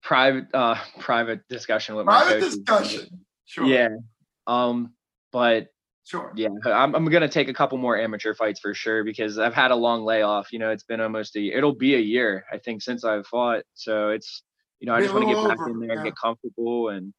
Private, 0.00 0.46
uh, 0.54 0.76
private 1.00 1.40
discussion 1.48 1.96
with 1.96 2.06
private 2.06 2.40
my 2.40 2.46
coach. 2.46 2.66
Private 2.66 2.90
discussion. 2.90 3.24
Sure. 3.46 3.66
Yeah. 3.66 3.88
Um, 4.46 4.92
but 5.32 5.68
Sure. 6.04 6.32
Yeah, 6.34 6.48
I'm 6.66 6.96
I'm 6.96 7.04
gonna 7.04 7.28
take 7.28 7.48
a 7.48 7.54
couple 7.54 7.78
more 7.78 7.96
amateur 7.96 8.34
fights 8.34 8.58
for 8.58 8.74
sure 8.74 9.04
because 9.04 9.38
I've 9.38 9.54
had 9.54 9.70
a 9.70 9.76
long 9.76 10.04
layoff. 10.04 10.52
You 10.52 10.58
know, 10.58 10.70
it's 10.70 10.82
been 10.82 11.00
almost 11.00 11.36
a 11.36 11.40
year. 11.40 11.56
it'll 11.56 11.74
be 11.74 11.94
a 11.94 12.00
year 12.00 12.44
I 12.52 12.58
think 12.58 12.82
since 12.82 13.04
I've 13.04 13.26
fought. 13.26 13.62
So 13.74 14.10
it's 14.10 14.42
you 14.80 14.86
know, 14.86 14.94
I 14.94 15.00
just 15.00 15.14
want 15.14 15.28
to 15.28 15.32
get 15.32 15.48
back 15.48 15.60
over, 15.60 15.70
in 15.70 15.78
there 15.78 15.90
yeah. 15.90 15.94
and 15.94 16.04
get 16.04 16.16
comfortable 16.16 16.88
and 16.88 17.14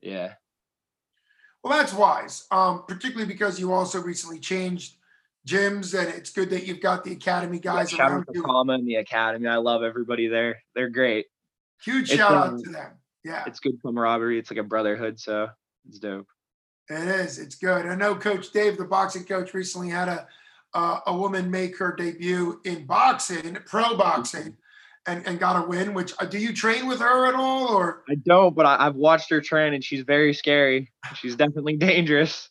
yeah. 0.00 0.34
Well, 1.62 1.76
that's 1.76 1.92
wise, 1.92 2.46
um, 2.50 2.84
particularly 2.86 3.30
because 3.30 3.60
you 3.60 3.72
also 3.72 4.00
recently 4.00 4.38
changed 4.38 4.94
gyms, 5.46 5.98
and 5.98 6.08
it's 6.08 6.30
good 6.30 6.50
that 6.50 6.66
you've 6.66 6.80
got 6.80 7.04
the 7.04 7.12
academy 7.12 7.58
guys 7.58 7.92
yeah, 7.92 8.06
around 8.06 8.26
to 8.32 8.42
Kama 8.42 8.74
and 8.74 8.86
the 8.86 8.94
academy. 8.94 9.48
I 9.48 9.56
love 9.56 9.82
everybody 9.82 10.28
there. 10.28 10.62
They're 10.74 10.88
great. 10.88 11.26
Huge 11.84 12.08
shout 12.08 12.32
out 12.32 12.48
um, 12.48 12.62
to 12.62 12.70
them. 12.70 12.92
Yeah, 13.24 13.44
it's 13.46 13.60
good 13.60 13.74
camaraderie. 13.84 14.38
It's 14.38 14.50
like 14.50 14.60
a 14.60 14.62
brotherhood, 14.62 15.20
so 15.20 15.48
it's 15.86 15.98
dope. 15.98 16.28
It 16.90 17.08
is. 17.08 17.38
It's 17.38 17.54
good. 17.54 17.86
I 17.86 17.94
know 17.94 18.14
Coach 18.14 18.50
Dave, 18.50 18.78
the 18.78 18.84
boxing 18.84 19.24
coach, 19.24 19.52
recently 19.54 19.90
had 19.90 20.08
a 20.08 20.26
uh, 20.74 21.00
a 21.06 21.16
woman 21.16 21.50
make 21.50 21.78
her 21.78 21.94
debut 21.94 22.60
in 22.64 22.84
boxing, 22.84 23.56
pro 23.66 23.96
boxing 23.96 24.56
and, 25.06 25.26
and 25.26 25.40
got 25.40 25.62
a 25.62 25.66
win. 25.66 25.94
Which 25.94 26.12
uh, 26.18 26.26
do 26.26 26.38
you 26.38 26.52
train 26.52 26.86
with 26.86 27.00
her 27.00 27.26
at 27.26 27.34
all, 27.34 27.68
or 27.68 28.04
I 28.08 28.14
don't, 28.14 28.54
but 28.54 28.66
I, 28.66 28.84
have 28.84 28.94
watched 28.94 29.30
her 29.30 29.40
train, 29.40 29.74
and 29.74 29.82
she's 29.82 30.02
very 30.02 30.32
scary. 30.32 30.90
She's 31.14 31.36
definitely 31.36 31.76
dangerous. 31.78 32.50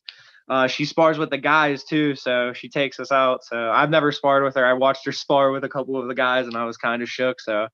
Uh, 0.50 0.66
she 0.66 0.86
spars 0.86 1.18
with 1.18 1.30
the 1.30 1.38
guys 1.38 1.84
too, 1.84 2.16
so 2.16 2.54
she 2.54 2.70
takes 2.70 3.00
us 3.00 3.12
out. 3.12 3.44
So 3.44 3.70
I've 3.70 3.90
never 3.90 4.12
sparred 4.12 4.44
with 4.44 4.56
her. 4.56 4.66
I 4.66 4.74
watched 4.74 5.06
her 5.06 5.12
spar 5.12 5.52
with 5.52 5.64
a 5.64 5.70
couple 5.70 6.00
of 6.00 6.08
the 6.08 6.16
guys, 6.16 6.48
and 6.48 6.56
I 6.56 6.64
was 6.64 6.78
kind 6.78 7.02
of 7.02 7.10
shook. 7.10 7.42
So 7.42 7.68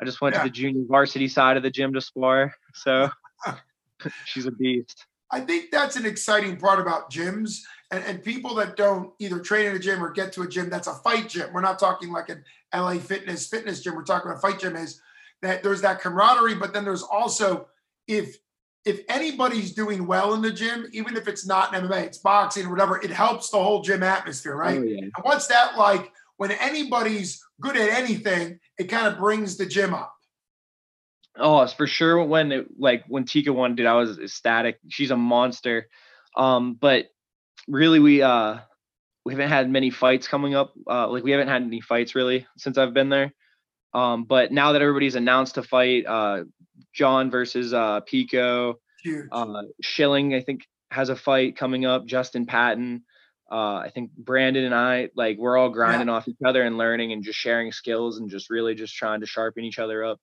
I 0.00 0.04
just 0.04 0.20
went 0.20 0.34
yeah. 0.34 0.42
to 0.42 0.48
the 0.48 0.52
junior 0.52 0.84
varsity 0.86 1.28
side 1.28 1.56
of 1.56 1.62
the 1.62 1.70
gym 1.70 1.94
to 1.94 2.00
spar. 2.00 2.54
So 2.74 3.08
she's 4.26 4.46
a 4.46 4.52
beast. 4.52 5.06
I 5.30 5.40
think 5.40 5.70
that's 5.70 5.96
an 5.96 6.06
exciting 6.06 6.56
part 6.56 6.80
about 6.80 7.10
gyms 7.10 7.60
and, 7.90 8.04
and 8.04 8.22
people 8.22 8.54
that 8.56 8.76
don't 8.76 9.12
either 9.18 9.40
train 9.40 9.66
in 9.66 9.76
a 9.76 9.78
gym 9.78 10.02
or 10.02 10.10
get 10.10 10.32
to 10.32 10.42
a 10.42 10.48
gym 10.48 10.70
that's 10.70 10.86
a 10.86 10.94
fight 10.94 11.28
gym. 11.28 11.52
We're 11.52 11.60
not 11.60 11.78
talking 11.78 12.12
like 12.12 12.28
an 12.28 12.44
LA 12.74 12.94
fitness 12.94 13.48
fitness 13.48 13.80
gym. 13.80 13.94
We're 13.94 14.04
talking 14.04 14.30
about 14.30 14.42
fight 14.42 14.60
gym 14.60 14.76
is 14.76 15.00
that 15.42 15.62
there's 15.62 15.82
that 15.82 16.00
camaraderie, 16.00 16.54
but 16.54 16.72
then 16.72 16.84
there's 16.84 17.02
also 17.02 17.68
if 18.06 18.36
if 18.84 19.00
anybody's 19.08 19.72
doing 19.74 20.06
well 20.06 20.34
in 20.34 20.42
the 20.42 20.52
gym, 20.52 20.86
even 20.92 21.16
if 21.16 21.26
it's 21.26 21.44
not 21.44 21.74
an 21.74 21.88
MMA, 21.88 22.04
it's 22.04 22.18
boxing 22.18 22.66
or 22.66 22.70
whatever, 22.70 23.02
it 23.02 23.10
helps 23.10 23.50
the 23.50 23.56
whole 23.60 23.82
gym 23.82 24.04
atmosphere, 24.04 24.54
right? 24.54 24.78
Oh, 24.78 24.82
yeah. 24.84 25.00
And 25.00 25.12
what's 25.22 25.48
that 25.48 25.76
like 25.76 26.12
when 26.36 26.52
anybody's 26.52 27.42
good 27.60 27.76
at 27.76 27.90
anything, 27.90 28.60
it 28.78 28.84
kind 28.84 29.08
of 29.08 29.18
brings 29.18 29.56
the 29.56 29.66
gym 29.66 29.92
up. 29.92 30.15
Oh, 31.38 31.62
it's 31.62 31.72
for 31.72 31.86
sure 31.86 32.22
when 32.24 32.52
it, 32.52 32.66
like 32.78 33.04
when 33.08 33.24
Tika 33.24 33.52
won, 33.52 33.74
dude, 33.74 33.86
I 33.86 33.94
was 33.94 34.18
ecstatic. 34.18 34.78
She's 34.88 35.10
a 35.10 35.16
monster. 35.16 35.88
Um, 36.36 36.74
but 36.74 37.06
really 37.68 37.98
we 37.98 38.22
uh 38.22 38.58
we 39.24 39.32
haven't 39.32 39.48
had 39.48 39.68
many 39.68 39.90
fights 39.90 40.28
coming 40.28 40.54
up. 40.54 40.72
Uh, 40.88 41.08
like 41.08 41.24
we 41.24 41.32
haven't 41.32 41.48
had 41.48 41.62
any 41.62 41.80
fights 41.80 42.14
really 42.14 42.46
since 42.56 42.78
I've 42.78 42.94
been 42.94 43.08
there. 43.08 43.32
Um, 43.92 44.24
but 44.24 44.52
now 44.52 44.72
that 44.72 44.82
everybody's 44.82 45.16
announced 45.16 45.56
to 45.56 45.64
fight, 45.64 46.06
uh, 46.06 46.44
John 46.94 47.30
versus 47.30 47.74
uh, 47.74 48.00
Pico, 48.06 48.78
uh, 49.32 49.62
Schilling, 49.82 50.34
I 50.34 50.42
think 50.42 50.60
has 50.92 51.08
a 51.08 51.16
fight 51.16 51.56
coming 51.56 51.86
up. 51.86 52.06
Justin 52.06 52.46
Patton, 52.46 53.02
uh, 53.50 53.76
I 53.78 53.90
think 53.92 54.12
Brandon 54.12 54.64
and 54.64 54.74
I, 54.74 55.08
like 55.16 55.38
we're 55.38 55.56
all 55.56 55.70
grinding 55.70 56.06
yeah. 56.06 56.14
off 56.14 56.28
each 56.28 56.36
other 56.44 56.62
and 56.62 56.78
learning 56.78 57.12
and 57.12 57.24
just 57.24 57.38
sharing 57.38 57.72
skills 57.72 58.18
and 58.18 58.30
just 58.30 58.48
really 58.48 58.76
just 58.76 58.94
trying 58.94 59.20
to 59.20 59.26
sharpen 59.26 59.64
each 59.64 59.80
other 59.80 60.04
up 60.04 60.20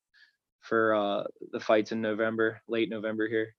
for 0.63 0.95
uh, 0.95 1.23
the 1.51 1.59
fights 1.59 1.91
in 1.91 2.01
November, 2.01 2.61
late 2.67 2.89
November 2.89 3.27
here. 3.27 3.55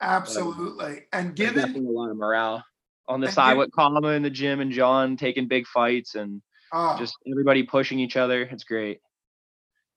Absolutely, 0.00 1.02
and 1.12 1.34
given 1.34 1.74
a 1.76 1.90
lot 1.90 2.10
of 2.10 2.16
morale 2.16 2.64
on 3.08 3.20
the 3.20 3.30
side 3.30 3.56
with 3.56 3.72
Kama 3.72 4.06
in 4.08 4.22
the 4.22 4.30
gym 4.30 4.60
and 4.60 4.72
John 4.72 5.16
taking 5.16 5.46
big 5.46 5.66
fights 5.66 6.14
and 6.14 6.42
oh. 6.72 6.96
just 6.98 7.14
everybody 7.30 7.62
pushing 7.62 7.98
each 7.98 8.16
other. 8.16 8.42
It's 8.42 8.64
great. 8.64 9.00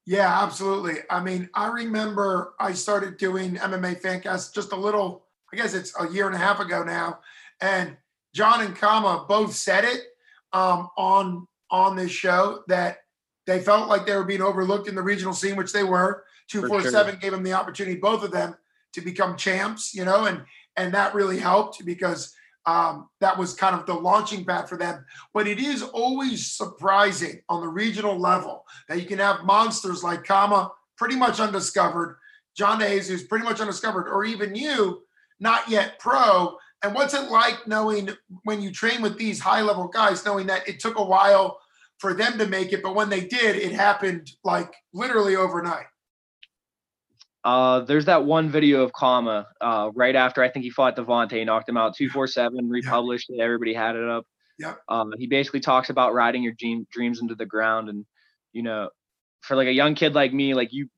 Yeah, 0.05 0.43
absolutely. 0.43 0.97
I 1.09 1.21
mean, 1.21 1.49
I 1.53 1.67
remember 1.67 2.53
I 2.59 2.73
started 2.73 3.17
doing 3.17 3.55
MMA 3.55 4.01
Fancast 4.01 4.53
just 4.53 4.71
a 4.71 4.75
little, 4.75 5.25
I 5.53 5.57
guess 5.57 5.73
it's 5.73 5.93
a 5.99 6.11
year 6.11 6.27
and 6.27 6.35
a 6.35 6.39
half 6.39 6.59
ago 6.59 6.83
now. 6.83 7.19
And 7.61 7.97
John 8.33 8.61
and 8.61 8.75
Kama 8.75 9.25
both 9.27 9.53
said 9.53 9.83
it, 9.83 10.01
um, 10.53 10.89
on 10.97 11.47
on 11.71 11.95
this 11.95 12.11
show 12.11 12.63
that 12.67 12.99
they 13.49 13.59
felt 13.59 13.89
like 13.89 14.05
they 14.05 14.15
were 14.15 14.23
being 14.23 14.41
overlooked 14.41 14.87
in 14.87 14.95
the 14.95 15.01
regional 15.01 15.33
scene, 15.33 15.55
which 15.55 15.73
they 15.73 15.83
were. 15.83 16.23
Two 16.47 16.67
four 16.67 16.81
seven 16.81 17.17
gave 17.19 17.31
them 17.31 17.43
the 17.43 17.53
opportunity, 17.53 17.99
both 17.99 18.23
of 18.23 18.31
them, 18.31 18.55
to 18.93 19.01
become 19.01 19.37
champs. 19.37 19.93
You 19.93 20.05
know, 20.05 20.25
and 20.25 20.43
and 20.77 20.93
that 20.93 21.13
really 21.13 21.39
helped 21.39 21.85
because 21.85 22.33
um, 22.65 23.09
that 23.19 23.37
was 23.37 23.53
kind 23.53 23.75
of 23.75 23.85
the 23.85 23.93
launching 23.93 24.45
pad 24.45 24.69
for 24.69 24.77
them. 24.77 25.05
But 25.33 25.47
it 25.47 25.59
is 25.59 25.81
always 25.81 26.51
surprising 26.51 27.41
on 27.49 27.61
the 27.61 27.67
regional 27.67 28.17
level 28.17 28.65
that 28.87 28.99
you 28.99 29.07
can 29.07 29.19
have 29.19 29.43
monsters 29.43 30.03
like 30.03 30.23
Kama, 30.23 30.71
pretty 30.97 31.15
much 31.15 31.39
undiscovered, 31.39 32.17
John 32.55 32.79
DeJesus, 32.79 33.27
pretty 33.27 33.45
much 33.45 33.59
undiscovered, 33.59 34.07
or 34.07 34.25
even 34.25 34.55
you, 34.55 35.03
not 35.39 35.69
yet 35.69 35.97
pro. 35.99 36.57
And 36.83 36.93
what's 36.93 37.13
it 37.13 37.29
like 37.29 37.67
knowing 37.67 38.09
when 38.43 38.61
you 38.61 38.71
train 38.71 39.01
with 39.01 39.17
these 39.17 39.39
high 39.39 39.61
level 39.61 39.87
guys, 39.87 40.25
knowing 40.25 40.47
that 40.47 40.67
it 40.67 40.79
took 40.79 40.97
a 40.97 41.03
while 41.03 41.59
for 41.99 42.13
them 42.13 42.37
to 42.39 42.47
make 42.47 42.73
it, 42.73 42.81
but 42.81 42.95
when 42.95 43.09
they 43.09 43.21
did, 43.21 43.55
it 43.55 43.73
happened 43.73 44.31
like 44.43 44.73
literally 44.93 45.35
overnight? 45.35 45.85
Uh, 47.43 47.81
there's 47.81 48.05
that 48.05 48.25
one 48.25 48.49
video 48.49 48.81
of 48.83 48.91
Kama 48.91 49.47
uh, 49.61 49.91
right 49.93 50.15
after 50.15 50.43
I 50.43 50.49
think 50.49 50.63
he 50.63 50.69
fought 50.69 50.95
Devontae, 50.95 51.45
knocked 51.45 51.69
him 51.69 51.77
out 51.77 51.95
247, 51.95 52.67
republished 52.69 53.29
it. 53.29 53.39
Everybody 53.39 53.73
had 53.73 53.95
it 53.95 54.09
up. 54.09 54.25
Yeah. 54.57 54.73
Um, 54.89 55.13
he 55.17 55.27
basically 55.27 55.61
talks 55.61 55.89
about 55.89 56.13
riding 56.13 56.43
your 56.43 56.53
dream, 56.53 56.85
dreams 56.91 57.21
into 57.21 57.35
the 57.35 57.45
ground. 57.45 57.87
And, 57.87 58.05
you 58.51 58.61
know, 58.61 58.89
for 59.41 59.55
like 59.55 59.67
a 59.67 59.73
young 59.73 59.95
kid 59.95 60.13
like 60.15 60.33
me, 60.33 60.53
like 60.53 60.73
you, 60.73 60.89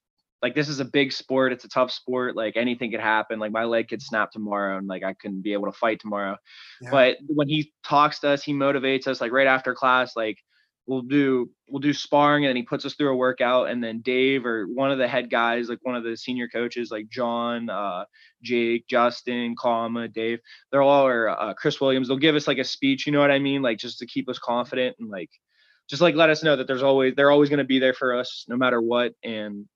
like 0.42 0.56
this 0.56 0.68
is 0.68 0.80
a 0.80 0.86
big 0.86 1.12
sport. 1.12 1.54
It's 1.54 1.66
a 1.66 1.70
tough 1.70 1.92
sport. 1.92 2.36
Like 2.36 2.58
anything 2.58 2.90
could 2.90 3.00
happen. 3.00 3.38
Like 3.38 3.52
my 3.52 3.66
leg 3.66 3.88
could 3.88 4.02
snap 4.02 4.32
tomorrow 4.32 4.80
and 4.80 4.88
like 4.88 5.04
I 5.04 5.14
couldn't 5.14 5.42
be 5.42 5.54
able 5.54 5.72
to 5.72 5.78
fight 5.78 6.00
tomorrow. 6.00 6.38
Yeah. 6.82 6.90
But 6.90 7.18
when 7.28 7.48
he 7.48 7.72
talks 7.84 8.20
to 8.20 8.30
us, 8.30 8.42
he 8.42 8.54
motivates 8.54 9.06
us 9.06 9.22
like 9.22 9.32
right 9.32 9.46
after 9.46 9.76
class, 9.76 10.16
like, 10.16 10.40
we'll 10.88 11.02
do 11.02 11.50
we'll 11.70 11.80
do 11.80 11.94
sparring 11.94 12.44
and 12.44 12.50
then 12.50 12.56
he 12.56 12.64
puts 12.64 12.86
us 12.86 12.96
through 12.96 13.12
a 13.12 13.16
workout 13.16 13.70
and 13.70 13.84
then 13.84 14.02
Dave 14.02 14.46
or 14.46 14.66
one 14.66 14.92
of 14.92 14.98
the 14.98 15.08
head 15.08 15.30
guys 15.30 15.70
like 15.70 15.80
one 15.84 15.96
of 15.96 16.04
the 16.04 16.18
senior 16.18 16.48
coaches 16.48 16.92
like 16.92 17.08
John 17.10 17.70
uh 17.70 18.06
Jake 18.42 18.88
Justin 18.88 19.56
Kama 19.58 20.08
Dave 20.08 20.40
they're 20.72 20.82
all 20.82 21.06
or 21.06 21.30
uh, 21.30 21.54
Chris 21.54 21.80
Williams 21.80 22.08
they'll 22.08 22.18
give 22.18 22.36
us 22.36 22.48
like 22.48 22.58
a 22.58 22.64
speech 22.64 23.06
you 23.06 23.12
know 23.12 23.20
what 23.20 23.32
I 23.32 23.40
mean? 23.40 23.62
Like 23.62 23.78
just 23.78 24.00
to 24.00 24.06
keep 24.06 24.28
us 24.28 24.40
confident 24.40 24.96
and 25.00 25.10
like 25.10 25.30
just 25.90 26.02
like 26.02 26.16
let 26.16 26.30
us 26.30 26.44
know 26.44 26.56
that 26.56 26.68
there's 26.68 26.84
always 26.84 27.14
they're 27.16 27.32
always 27.32 27.50
going 27.50 27.60
to 27.60 27.64
be 27.64 27.80
there 27.80 27.94
for 27.94 28.18
us 28.18 28.46
no 28.48 28.58
matter 28.58 28.82
what 28.82 29.14
and 29.24 29.68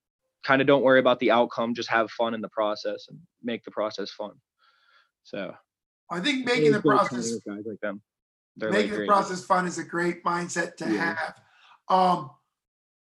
kind 0.43 0.61
of 0.61 0.67
don't 0.67 0.83
worry 0.83 0.99
about 0.99 1.19
the 1.19 1.31
outcome 1.31 1.75
just 1.75 1.89
have 1.89 2.09
fun 2.11 2.33
in 2.33 2.41
the 2.41 2.49
process 2.49 3.05
and 3.09 3.19
make 3.43 3.63
the 3.63 3.71
process 3.71 4.11
fun. 4.11 4.31
So 5.23 5.53
I 6.11 6.19
think 6.19 6.45
making 6.45 6.71
the 6.71 6.81
process 6.81 7.31
guys 7.47 7.63
like 7.65 7.79
them 7.81 8.01
they're 8.57 8.71
making 8.71 8.91
like 8.91 8.99
the 9.01 9.05
process 9.07 9.43
fun 9.43 9.67
is 9.67 9.77
a 9.77 9.83
great 9.83 10.23
mindset 10.23 10.77
to 10.77 10.91
Yeah. 10.91 11.15
have. 11.15 11.35
Um, 11.89 12.31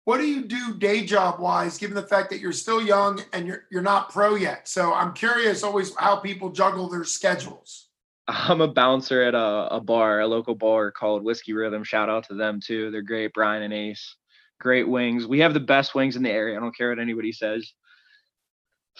what 0.05 0.17
do 0.17 0.25
you 0.25 0.45
do 0.45 0.73
day 0.75 1.05
job 1.05 1.39
wise, 1.39 1.77
given 1.77 1.95
the 1.95 2.01
fact 2.07 2.29
that 2.31 2.39
you're 2.39 2.51
still 2.51 2.81
young 2.81 3.21
and 3.31 3.45
you're 3.45 3.65
you're 3.69 3.81
not 3.81 4.11
pro 4.11 4.35
yet? 4.35 4.67
So 4.67 4.93
I'm 4.93 5.13
curious 5.13 5.63
always 5.63 5.95
how 5.95 6.15
people 6.17 6.49
juggle 6.49 6.89
their 6.89 7.03
schedules. 7.03 7.89
I'm 8.27 8.61
a 8.61 8.67
bouncer 8.67 9.23
at 9.23 9.33
a, 9.33 9.67
a 9.75 9.79
bar, 9.79 10.19
a 10.19 10.27
local 10.27 10.55
bar 10.55 10.91
called 10.91 11.23
Whiskey 11.23 11.53
Rhythm. 11.53 11.83
Shout 11.83 12.09
out 12.09 12.25
to 12.27 12.35
them 12.35 12.59
too. 12.59 12.91
They're 12.91 13.01
great. 13.01 13.33
Brian 13.33 13.63
and 13.63 13.73
Ace, 13.73 14.15
great 14.59 14.87
wings. 14.87 15.25
We 15.25 15.39
have 15.39 15.53
the 15.53 15.59
best 15.59 15.95
wings 15.95 16.15
in 16.15 16.23
the 16.23 16.29
area. 16.31 16.57
I 16.57 16.59
don't 16.59 16.75
care 16.75 16.89
what 16.89 16.99
anybody 16.99 17.31
says. 17.31 17.71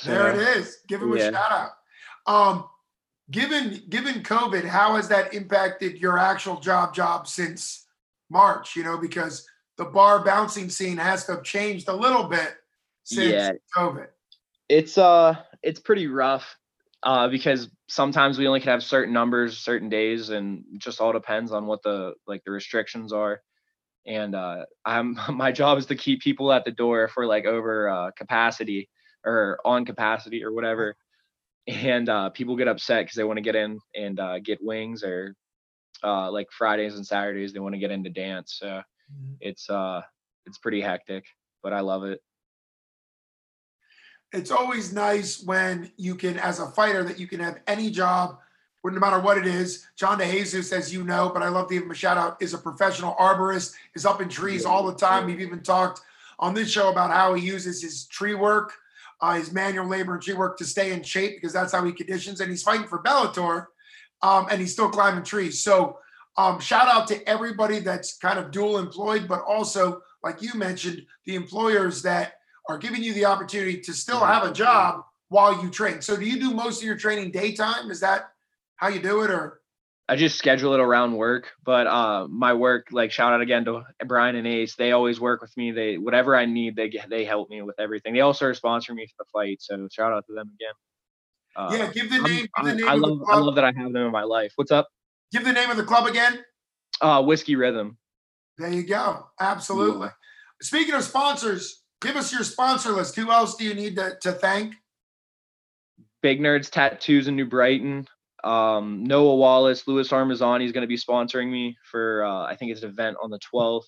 There 0.05 0.29
it 0.33 0.57
is. 0.57 0.77
Give 0.87 0.99
them 0.99 1.13
a 1.13 1.19
shout 1.19 1.51
out. 1.51 1.71
Um, 2.25 2.65
given 3.31 3.81
given 3.89 4.23
COVID, 4.23 4.65
how 4.65 4.95
has 4.95 5.07
that 5.09 5.33
impacted 5.33 5.97
your 5.97 6.17
actual 6.17 6.59
job 6.59 6.93
job 6.93 7.27
since 7.27 7.87
March? 8.29 8.75
You 8.75 8.83
know, 8.83 8.97
because 8.97 9.47
the 9.77 9.85
bar 9.85 10.23
bouncing 10.23 10.69
scene 10.69 10.97
has 10.97 11.25
to 11.25 11.35
have 11.35 11.43
changed 11.43 11.87
a 11.87 11.95
little 11.95 12.25
bit 12.25 12.55
since 13.03 13.31
Yeah. 13.31 13.51
COVID. 13.75 14.07
It's 14.67 14.97
uh, 14.97 15.35
it's 15.63 15.79
pretty 15.79 16.07
rough. 16.07 16.55
Uh, 17.01 17.29
because 17.29 17.69
sometimes 17.87 18.37
we 18.37 18.45
only 18.45 18.59
can 18.59 18.71
have 18.71 18.83
certain 18.83 19.13
numbers, 19.13 19.57
certain 19.57 19.87
days, 19.87 20.31
and 20.31 20.65
just 20.77 20.99
all 20.99 21.13
depends 21.13 21.53
on 21.53 21.65
what 21.65 21.81
the 21.81 22.13
like 22.27 22.43
the 22.43 22.51
restrictions 22.51 23.13
are. 23.13 23.41
And 24.05 24.35
uh, 24.35 24.65
I'm 24.85 25.17
my 25.29 25.51
job 25.51 25.77
is 25.77 25.85
to 25.87 25.95
keep 25.95 26.21
people 26.21 26.51
at 26.51 26.65
the 26.65 26.71
door 26.71 27.05
if 27.05 27.13
we're 27.15 27.25
like 27.25 27.45
over 27.45 27.89
uh, 27.89 28.11
capacity 28.11 28.89
or 29.25 29.59
on 29.63 29.85
capacity 29.85 30.43
or 30.43 30.51
whatever. 30.51 30.97
And 31.69 32.09
uh, 32.09 32.29
people 32.29 32.55
get 32.55 32.67
upset 32.67 33.05
because 33.05 33.15
they 33.15 33.23
want 33.23 33.37
to 33.37 33.41
get 33.41 33.55
in 33.55 33.79
and 33.95 34.19
uh, 34.19 34.39
get 34.39 34.59
wings 34.61 35.03
or 35.03 35.35
uh, 36.03 36.31
like 36.31 36.47
Fridays 36.51 36.95
and 36.95 37.05
Saturdays 37.05 37.53
they 37.53 37.59
want 37.59 37.75
to 37.75 37.79
get 37.79 37.91
into 37.91 38.09
dance. 38.09 38.57
So 38.59 38.81
it's 39.39 39.69
uh 39.69 40.01
it's 40.45 40.57
pretty 40.57 40.81
hectic, 40.81 41.25
but 41.61 41.73
I 41.73 41.81
love 41.81 42.03
it. 42.03 42.21
it's 44.31 44.51
always 44.51 44.93
nice 44.93 45.43
when 45.43 45.91
you 45.97 46.15
can, 46.15 46.37
as 46.39 46.59
a 46.59 46.67
fighter, 46.67 47.03
that 47.03 47.19
you 47.19 47.27
can 47.27 47.39
have 47.39 47.59
any 47.67 47.89
job, 47.89 48.37
no 48.83 48.99
matter 48.99 49.19
what 49.19 49.37
it 49.37 49.45
is. 49.45 49.87
John 49.95 50.19
DeJesus, 50.19 50.71
as 50.71 50.93
you 50.93 51.03
know, 51.03 51.29
but 51.33 51.43
I 51.43 51.49
love 51.49 51.67
to 51.67 51.73
give 51.73 51.83
him 51.83 51.91
a 51.91 51.95
shout 51.95 52.17
out, 52.17 52.41
is 52.41 52.53
a 52.53 52.57
professional 52.57 53.15
arborist, 53.15 53.73
is 53.95 54.05
up 54.05 54.21
in 54.21 54.29
trees 54.29 54.65
all 54.65 54.85
the 54.85 54.95
time. 54.95 55.25
We've 55.25 55.41
even 55.41 55.61
talked 55.61 56.01
on 56.39 56.53
this 56.53 56.71
show 56.71 56.89
about 56.89 57.11
how 57.11 57.33
he 57.33 57.45
uses 57.45 57.81
his 57.81 58.05
tree 58.05 58.35
work, 58.35 58.73
uh, 59.21 59.33
his 59.33 59.51
manual 59.51 59.87
labor 59.87 60.13
and 60.13 60.21
tree 60.21 60.33
work 60.33 60.57
to 60.57 60.65
stay 60.65 60.91
in 60.93 61.03
shape 61.03 61.35
because 61.35 61.53
that's 61.53 61.73
how 61.73 61.83
he 61.83 61.91
conditions. 61.91 62.39
And 62.39 62.49
he's 62.49 62.63
fighting 62.63 62.87
for 62.87 63.03
Bellator, 63.03 63.65
um, 64.21 64.47
and 64.49 64.59
he's 64.59 64.73
still 64.73 64.89
climbing 64.89 65.23
trees. 65.23 65.61
So 65.63 65.99
um, 66.37 66.59
shout 66.59 66.87
out 66.87 67.07
to 67.07 67.27
everybody 67.27 67.79
that's 67.79 68.17
kind 68.17 68.39
of 68.39 68.51
dual 68.51 68.77
employed, 68.77 69.27
but 69.27 69.43
also, 69.43 70.01
like 70.23 70.41
you 70.41 70.53
mentioned, 70.53 71.05
the 71.25 71.35
employers 71.35 72.01
that 72.03 72.33
are 72.69 72.77
giving 72.77 73.03
you 73.03 73.13
the 73.13 73.25
opportunity 73.25 73.79
to 73.81 73.93
still 73.93 74.19
have 74.19 74.43
a 74.43 74.53
job 74.53 75.03
while 75.29 75.61
you 75.63 75.69
train. 75.69 76.01
So 76.01 76.15
do 76.15 76.25
you 76.25 76.39
do 76.39 76.53
most 76.53 76.81
of 76.81 76.85
your 76.85 76.97
training 76.97 77.31
daytime? 77.31 77.91
Is 77.91 77.99
that 78.01 78.31
how 78.77 78.87
you 78.87 79.01
do 79.01 79.21
it 79.21 79.31
or 79.31 79.58
I 80.09 80.15
just 80.15 80.39
schedule 80.39 80.73
it 80.73 80.79
around 80.79 81.15
work, 81.15 81.51
but 81.63 81.85
uh, 81.85 82.27
my 82.27 82.53
work, 82.53 82.87
like 82.91 83.11
shout 83.11 83.31
out 83.31 83.41
again 83.41 83.63
to 83.65 83.83
Brian 84.07 84.35
and 84.35 84.47
Ace, 84.47 84.73
they 84.75 84.91
always 84.91 85.19
work 85.19 85.39
with 85.39 85.55
me. 85.55 85.71
They 85.71 85.99
whatever 85.99 86.35
I 86.35 86.45
need, 86.45 86.75
they 86.75 86.89
get 86.89 87.11
they 87.11 87.25
help 87.25 87.51
me 87.51 87.61
with 87.61 87.79
everything. 87.79 88.15
They 88.15 88.21
also 88.21 88.47
are 88.47 88.55
sponsoring 88.55 88.95
me 88.95 89.05
for 89.05 89.23
the 89.23 89.25
fight, 89.31 89.61
so 89.61 89.87
shout 89.91 90.11
out 90.11 90.25
to 90.25 90.33
them 90.33 90.51
again. 90.55 90.73
Uh, 91.55 91.77
yeah, 91.77 91.91
give 91.93 92.09
the 92.09 92.27
name, 92.27 92.47
give 92.57 92.65
the 92.65 92.71
I, 92.71 92.73
name 92.73 92.87
I 92.89 92.93
of 92.95 92.99
love 93.01 93.19
I 93.29 93.37
love 93.37 93.55
that 93.55 93.65
I 93.65 93.71
have 93.77 93.93
them 93.93 94.07
in 94.07 94.11
my 94.11 94.23
life. 94.23 94.53
What's 94.55 94.71
up? 94.71 94.87
Give 95.31 95.43
the 95.43 95.53
name 95.53 95.69
of 95.69 95.77
the 95.77 95.83
club 95.83 96.07
again. 96.07 96.43
Uh, 97.01 97.21
Whiskey 97.21 97.55
Rhythm. 97.55 97.99
There 98.57 98.71
you 98.71 98.83
go. 98.83 99.27
Absolutely. 99.39 100.09
Speaking 100.59 100.95
of 100.95 101.03
sponsors, 101.03 101.83
give 102.01 102.15
us 102.15 102.33
your 102.33 102.43
sponsor 102.43 102.91
list. 102.93 103.15
Who 103.15 103.31
else 103.31 103.55
do 103.55 103.63
you 103.63 103.75
need 103.75 103.95
to, 103.97 104.17
to 104.23 104.31
thank? 104.31 104.73
Big 106.23 106.41
Nerds 106.41 106.69
Tattoos 106.69 107.27
in 107.27 107.35
New 107.35 107.45
Brighton. 107.45 108.07
Um, 108.43 109.03
Noah 109.03 109.35
Wallace, 109.35 109.87
Louis 109.87 110.07
Armazani 110.09 110.65
is 110.65 110.71
going 110.71 110.83
to 110.83 110.87
be 110.87 110.97
sponsoring 110.97 111.49
me 111.49 111.77
for 111.91 112.23
uh, 112.23 112.43
I 112.45 112.55
think 112.55 112.71
it's 112.71 112.83
an 112.83 112.89
event 112.89 113.17
on 113.21 113.29
the 113.29 113.39
12th. 113.53 113.85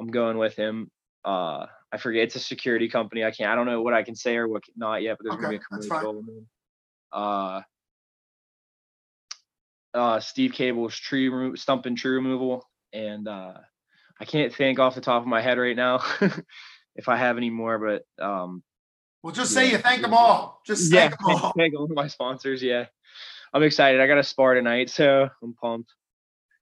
I'm 0.00 0.08
going 0.08 0.38
with 0.38 0.56
him. 0.56 0.90
Uh, 1.24 1.66
I 1.92 1.96
forget 1.98 2.24
it's 2.24 2.36
a 2.36 2.40
security 2.40 2.88
company. 2.88 3.24
I 3.24 3.30
can't. 3.30 3.50
I 3.50 3.54
don't 3.54 3.66
know 3.66 3.82
what 3.82 3.94
I 3.94 4.02
can 4.02 4.16
say 4.16 4.36
or 4.36 4.48
what 4.48 4.62
not 4.76 5.02
yet, 5.02 5.16
but 5.18 5.24
there's 5.24 5.40
going 5.40 5.58
to 5.58 5.58
be 5.58 5.62
a 5.62 5.80
commercial. 5.80 6.24
Uh, 7.12 7.62
uh, 9.94 10.20
Steve 10.20 10.52
Cable's 10.52 10.96
tree 10.96 11.28
remo- 11.28 11.54
stump 11.54 11.86
and 11.86 11.96
tree 11.96 12.10
removal, 12.10 12.68
and 12.92 13.28
uh, 13.28 13.54
I 14.20 14.24
can't 14.24 14.52
think 14.52 14.78
off 14.78 14.96
the 14.96 15.00
top 15.00 15.22
of 15.22 15.28
my 15.28 15.40
head 15.40 15.58
right 15.58 15.76
now 15.76 16.02
if 16.96 17.08
I 17.08 17.16
have 17.16 17.36
any 17.36 17.50
more, 17.50 17.78
but 17.78 18.24
um, 18.24 18.62
Well, 19.22 19.32
just 19.32 19.52
say 19.52 19.70
you 19.70 19.78
thank 19.78 20.02
them 20.02 20.14
all. 20.14 20.60
Just 20.66 20.92
yeah, 20.92 21.08
thank 21.08 21.18
them 21.18 21.30
all. 21.30 21.52
thank 21.56 21.74
all 21.78 21.88
my 21.88 22.08
sponsors. 22.08 22.62
Yeah, 22.62 22.86
I'm 23.54 23.62
excited. 23.62 24.00
I 24.00 24.06
got 24.08 24.18
a 24.18 24.24
spar 24.24 24.54
tonight, 24.54 24.90
so 24.90 25.30
I'm 25.42 25.54
pumped. 25.54 25.92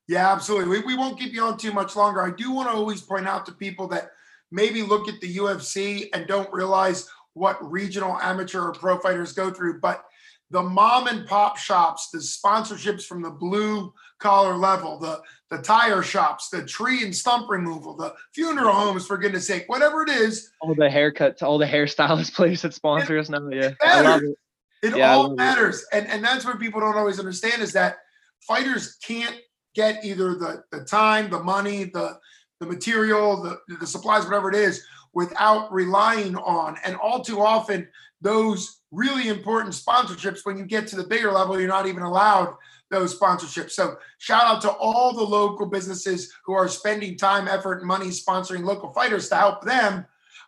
Yeah, 0.09 0.31
absolutely. 0.31 0.79
We, 0.79 0.85
we 0.85 0.97
won't 0.97 1.19
keep 1.19 1.33
you 1.33 1.43
on 1.43 1.57
too 1.57 1.73
much 1.73 1.97
longer. 1.97 2.21
I 2.23 2.31
do 2.31 2.53
want 2.53 2.69
to 2.69 2.75
always 2.75 3.01
point 3.01 3.27
out 3.27 3.47
to 3.47 3.53
people 3.53 3.89
that 3.89 4.11
maybe 4.51 4.83
look 4.83 5.09
at 5.09 5.21
the 5.21 5.37
UFC 5.37 6.09
and 6.13 6.27
don't 6.27 6.53
realize 6.53 7.09
what 7.33 7.59
regional 7.69 8.19
amateur 8.21 8.61
or 8.61 8.73
pro 8.73 8.99
fighters 8.99 9.33
go 9.33 9.51
through. 9.51 9.81
But 9.81 10.05
the 10.51 10.63
mom 10.63 11.07
and 11.07 11.27
pop 11.27 11.57
shops, 11.57 12.11
the 12.11 12.19
sponsorships 12.19 13.07
from 13.07 13.23
the 13.23 13.31
blue 13.31 13.93
collar 14.19 14.57
level, 14.57 14.99
the 14.99 15.21
the 15.51 15.63
tire 15.63 16.03
shops, 16.03 16.49
the 16.49 16.65
tree 16.65 17.05
and 17.05 17.15
stump 17.15 17.49
removal, 17.51 17.97
the 17.97 18.15
funeral 18.35 18.73
homes, 18.73 19.07
for 19.07 19.19
goodness 19.19 19.47
sake, 19.47 19.65
whatever 19.67 20.03
it 20.03 20.09
is, 20.11 20.51
All 20.61 20.75
the 20.75 20.89
haircuts, 20.89 21.43
all 21.43 21.59
the 21.59 21.67
hairstylist 21.67 22.35
places 22.35 22.63
that 22.63 22.75
sponsor 22.75 23.19
us 23.19 23.31
now. 23.31 23.49
Yeah, 23.51 23.73
I 23.83 24.03
love 24.03 24.23
it. 24.23 24.37
It 24.83 24.97
Yeah, 24.97 25.13
all 25.15 25.23
love 25.25 25.33
it. 25.33 25.37
matters. 25.37 25.85
And 25.93 26.07
and 26.09 26.23
that's 26.25 26.45
what 26.45 26.59
people 26.59 26.81
don't 26.81 26.97
always 26.97 27.19
understand 27.19 27.63
is 27.63 27.73
that 27.73 27.99
fighters 28.47 28.97
can't 28.97 29.37
get 29.75 30.05
either 30.05 30.35
the 30.35 30.65
the 30.71 30.85
time, 30.85 31.31
the 31.31 31.43
money, 31.43 31.85
the 31.85 32.19
the 32.61 32.67
material, 32.67 33.43
the 33.43 33.61
the 33.81 33.87
supplies, 33.87 34.25
whatever 34.25 34.49
it 34.51 34.57
is, 34.57 34.85
without 35.15 35.73
relying 35.73 36.37
on. 36.37 36.77
And 36.85 36.97
all 36.97 37.23
too 37.23 37.41
often, 37.41 37.89
those 38.21 38.81
really 38.91 39.29
important 39.29 39.75
sponsorships, 39.75 40.45
when 40.45 40.59
you 40.59 40.65
get 40.67 40.87
to 40.89 40.97
the 40.97 41.05
bigger 41.05 41.33
level, 41.33 41.59
you're 41.59 41.69
not 41.69 41.87
even 41.87 42.03
allowed 42.03 42.55
those 42.91 43.19
sponsorships. 43.19 43.71
So 43.71 43.97
shout 44.19 44.45
out 44.45 44.61
to 44.63 44.71
all 44.71 45.15
the 45.15 45.23
local 45.23 45.67
businesses 45.67 46.31
who 46.45 46.53
are 46.53 46.69
spending 46.69 47.17
time, 47.17 47.49
effort, 47.49 47.79
and 47.79 47.87
money 47.89 48.09
sponsoring 48.09 48.65
local 48.65 48.93
fighters 48.93 49.29
to 49.31 49.37
help 49.37 49.65
them. 49.65 50.05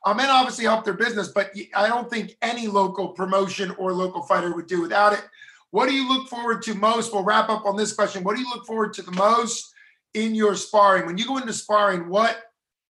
Um, 0.06 0.20
and 0.20 0.30
obviously 0.30 0.64
help 0.64 0.84
their 0.84 0.94
business, 0.94 1.28
but 1.28 1.50
I 1.74 1.88
don't 1.88 2.10
think 2.10 2.36
any 2.42 2.66
local 2.66 3.08
promotion 3.08 3.70
or 3.78 3.92
local 3.92 4.22
fighter 4.22 4.54
would 4.54 4.66
do 4.66 4.82
without 4.82 5.14
it. 5.14 5.22
What 5.70 5.88
do 5.88 5.94
you 5.94 6.06
look 6.06 6.28
forward 6.28 6.62
to 6.64 6.74
most? 6.74 7.12
We'll 7.12 7.24
wrap 7.24 7.48
up 7.48 7.64
on 7.64 7.76
this 7.76 7.92
question. 7.94 8.22
What 8.22 8.36
do 8.36 8.42
you 8.42 8.48
look 8.50 8.66
forward 8.66 8.92
to 8.94 9.02
the 9.02 9.12
most 9.12 9.72
in 10.12 10.34
your 10.34 10.54
sparring? 10.56 11.06
When 11.06 11.16
you 11.16 11.26
go 11.26 11.38
into 11.38 11.52
sparring, 11.52 12.08
what 12.08 12.38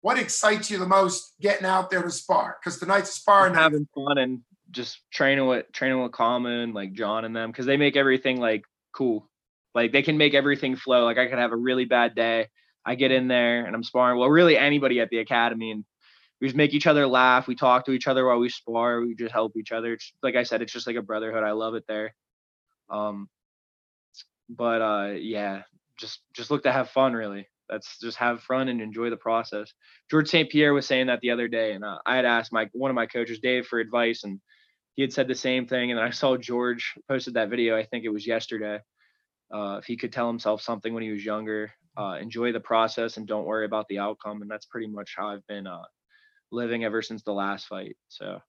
what 0.00 0.18
excites 0.18 0.68
you 0.70 0.78
the 0.78 0.86
most 0.86 1.34
getting 1.40 1.64
out 1.64 1.90
there 1.90 2.02
to 2.02 2.10
spar? 2.10 2.56
Because 2.58 2.80
tonight's 2.80 3.10
sparring 3.10 3.54
night. 3.54 3.62
having 3.62 3.86
fun 3.94 4.18
and 4.18 4.40
just 4.72 4.98
training 5.12 5.46
with 5.46 5.70
training 5.72 6.02
with 6.02 6.12
Kama, 6.12 6.66
like 6.72 6.92
John 6.92 7.24
and 7.24 7.36
them, 7.36 7.50
because 7.50 7.66
they 7.66 7.76
make 7.76 7.96
everything 7.96 8.40
like 8.40 8.64
cool. 8.92 9.28
Like 9.74 9.92
they 9.92 10.02
can 10.02 10.18
make 10.18 10.34
everything 10.34 10.76
flow. 10.76 11.04
Like 11.04 11.18
I 11.18 11.28
could 11.28 11.38
have 11.38 11.52
a 11.52 11.56
really 11.56 11.84
bad 11.84 12.14
day. 12.14 12.48
I 12.84 12.96
get 12.96 13.12
in 13.12 13.28
there 13.28 13.64
and 13.64 13.76
I'm 13.76 13.84
sparring. 13.84 14.18
Well, 14.18 14.28
really 14.28 14.58
anybody 14.58 14.98
at 15.00 15.08
the 15.08 15.18
academy 15.18 15.70
and 15.70 15.84
we 16.42 16.48
just 16.48 16.56
make 16.56 16.74
each 16.74 16.88
other 16.88 17.06
laugh. 17.06 17.46
We 17.46 17.54
talk 17.54 17.84
to 17.84 17.92
each 17.92 18.08
other 18.08 18.26
while 18.26 18.40
we 18.40 18.48
spar. 18.48 19.00
We 19.00 19.14
just 19.14 19.30
help 19.30 19.56
each 19.56 19.70
other. 19.70 19.92
It's, 19.92 20.12
like 20.24 20.34
I 20.34 20.42
said, 20.42 20.60
it's 20.60 20.72
just 20.72 20.88
like 20.88 20.96
a 20.96 21.02
brotherhood. 21.02 21.44
I 21.44 21.52
love 21.52 21.76
it 21.76 21.84
there. 21.86 22.16
Um, 22.90 23.28
but 24.48 24.82
uh, 24.82 25.12
yeah, 25.12 25.62
just 26.00 26.18
just 26.34 26.50
look 26.50 26.64
to 26.64 26.72
have 26.72 26.90
fun. 26.90 27.12
Really, 27.12 27.46
that's 27.68 27.96
just 28.00 28.16
have 28.16 28.42
fun 28.42 28.68
and 28.68 28.80
enjoy 28.80 29.08
the 29.08 29.16
process. 29.16 29.72
George 30.10 30.28
St. 30.28 30.50
Pierre 30.50 30.74
was 30.74 30.84
saying 30.84 31.06
that 31.06 31.20
the 31.20 31.30
other 31.30 31.46
day, 31.46 31.74
and 31.74 31.84
uh, 31.84 31.98
I 32.04 32.16
had 32.16 32.24
asked 32.24 32.52
my 32.52 32.68
one 32.72 32.90
of 32.90 32.96
my 32.96 33.06
coaches, 33.06 33.38
Dave, 33.38 33.68
for 33.68 33.78
advice, 33.78 34.24
and 34.24 34.40
he 34.94 35.02
had 35.02 35.12
said 35.12 35.28
the 35.28 35.36
same 35.36 35.68
thing. 35.68 35.92
And 35.92 36.00
I 36.00 36.10
saw 36.10 36.36
George 36.36 36.94
posted 37.08 37.34
that 37.34 37.50
video. 37.50 37.76
I 37.76 37.84
think 37.84 38.04
it 38.04 38.12
was 38.12 38.26
yesterday. 38.26 38.80
Uh, 39.54 39.76
if 39.80 39.84
he 39.84 39.96
could 39.96 40.12
tell 40.12 40.26
himself 40.26 40.60
something 40.60 40.92
when 40.92 41.04
he 41.04 41.12
was 41.12 41.24
younger, 41.24 41.70
uh, 41.96 42.18
enjoy 42.20 42.50
the 42.50 42.58
process 42.58 43.16
and 43.16 43.28
don't 43.28 43.46
worry 43.46 43.64
about 43.64 43.86
the 43.86 44.00
outcome. 44.00 44.42
And 44.42 44.50
that's 44.50 44.66
pretty 44.66 44.88
much 44.88 45.14
how 45.16 45.28
I've 45.28 45.46
been 45.46 45.68
uh, 45.68 45.82
living 46.52 46.84
ever 46.84 47.02
since 47.02 47.22
the 47.22 47.32
last 47.32 47.66
fight. 47.66 47.96
So 48.08 48.40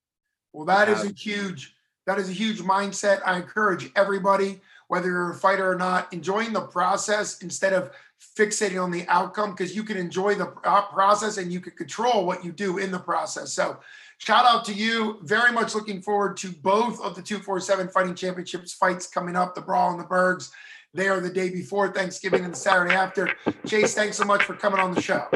Well, 0.52 0.66
that 0.66 0.90
is 0.90 1.04
a 1.04 1.14
huge, 1.14 1.76
that 2.06 2.20
is 2.20 2.30
a 2.30 2.34
huge 2.34 2.60
mindset. 2.60 3.22
I 3.26 3.38
encourage 3.38 3.92
everybody, 3.96 4.62
whether 4.88 5.08
you're 5.08 5.32
a 5.32 5.36
fighter 5.36 5.70
or 5.70 5.76
not, 5.76 6.12
enjoying 6.14 6.54
the 6.54 6.62
process 6.62 7.42
instead 7.42 7.74
of 7.74 7.92
fixating 8.38 8.82
on 8.82 8.92
the 8.92 9.06
outcome 9.08 9.52
because 9.52 9.76
you 9.76 9.84
can 9.84 9.98
enjoy 9.98 10.36
the 10.36 10.46
process 10.46 11.38
and 11.38 11.52
you 11.52 11.60
can 11.60 11.74
control 11.74 12.26
what 12.26 12.44
you 12.44 12.52
do 12.52 12.78
in 12.78 12.92
the 12.92 13.00
process. 13.00 13.54
So, 13.54 13.78
shout 14.18 14.46
out 14.46 14.64
to 14.66 14.74
you. 14.74 15.20
Very 15.24 15.52
much 15.52 15.76
looking 15.76 16.02
forward 16.02 16.38
to 16.38 16.52
both 16.52 17.02
of 17.02 17.16
the 17.16 17.22
247 17.22 17.90
Fighting 17.90 18.16
Championships 18.16 18.74
fights 18.74 19.08
coming 19.08 19.36
up 19.36 19.56
the 19.56 19.62
Brawl 19.62 19.92
and 19.92 20.00
the 20.00 20.06
Bergs. 20.06 20.52
They 20.94 21.08
are 21.08 21.20
the 21.20 21.30
day 21.30 21.50
before 21.50 21.92
Thanksgiving 21.92 22.44
and 22.46 22.54
the 22.54 22.58
Saturday 22.58 22.94
after. 22.94 23.30
Chase, 23.66 23.96
thanks 23.96 24.16
so 24.16 24.26
much 24.26 24.44
for 24.44 24.54
coming 24.54 24.80
on 24.80 24.94
the 24.94 25.02
show. 25.02 25.28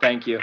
thank 0.00 0.26
you. 0.26 0.40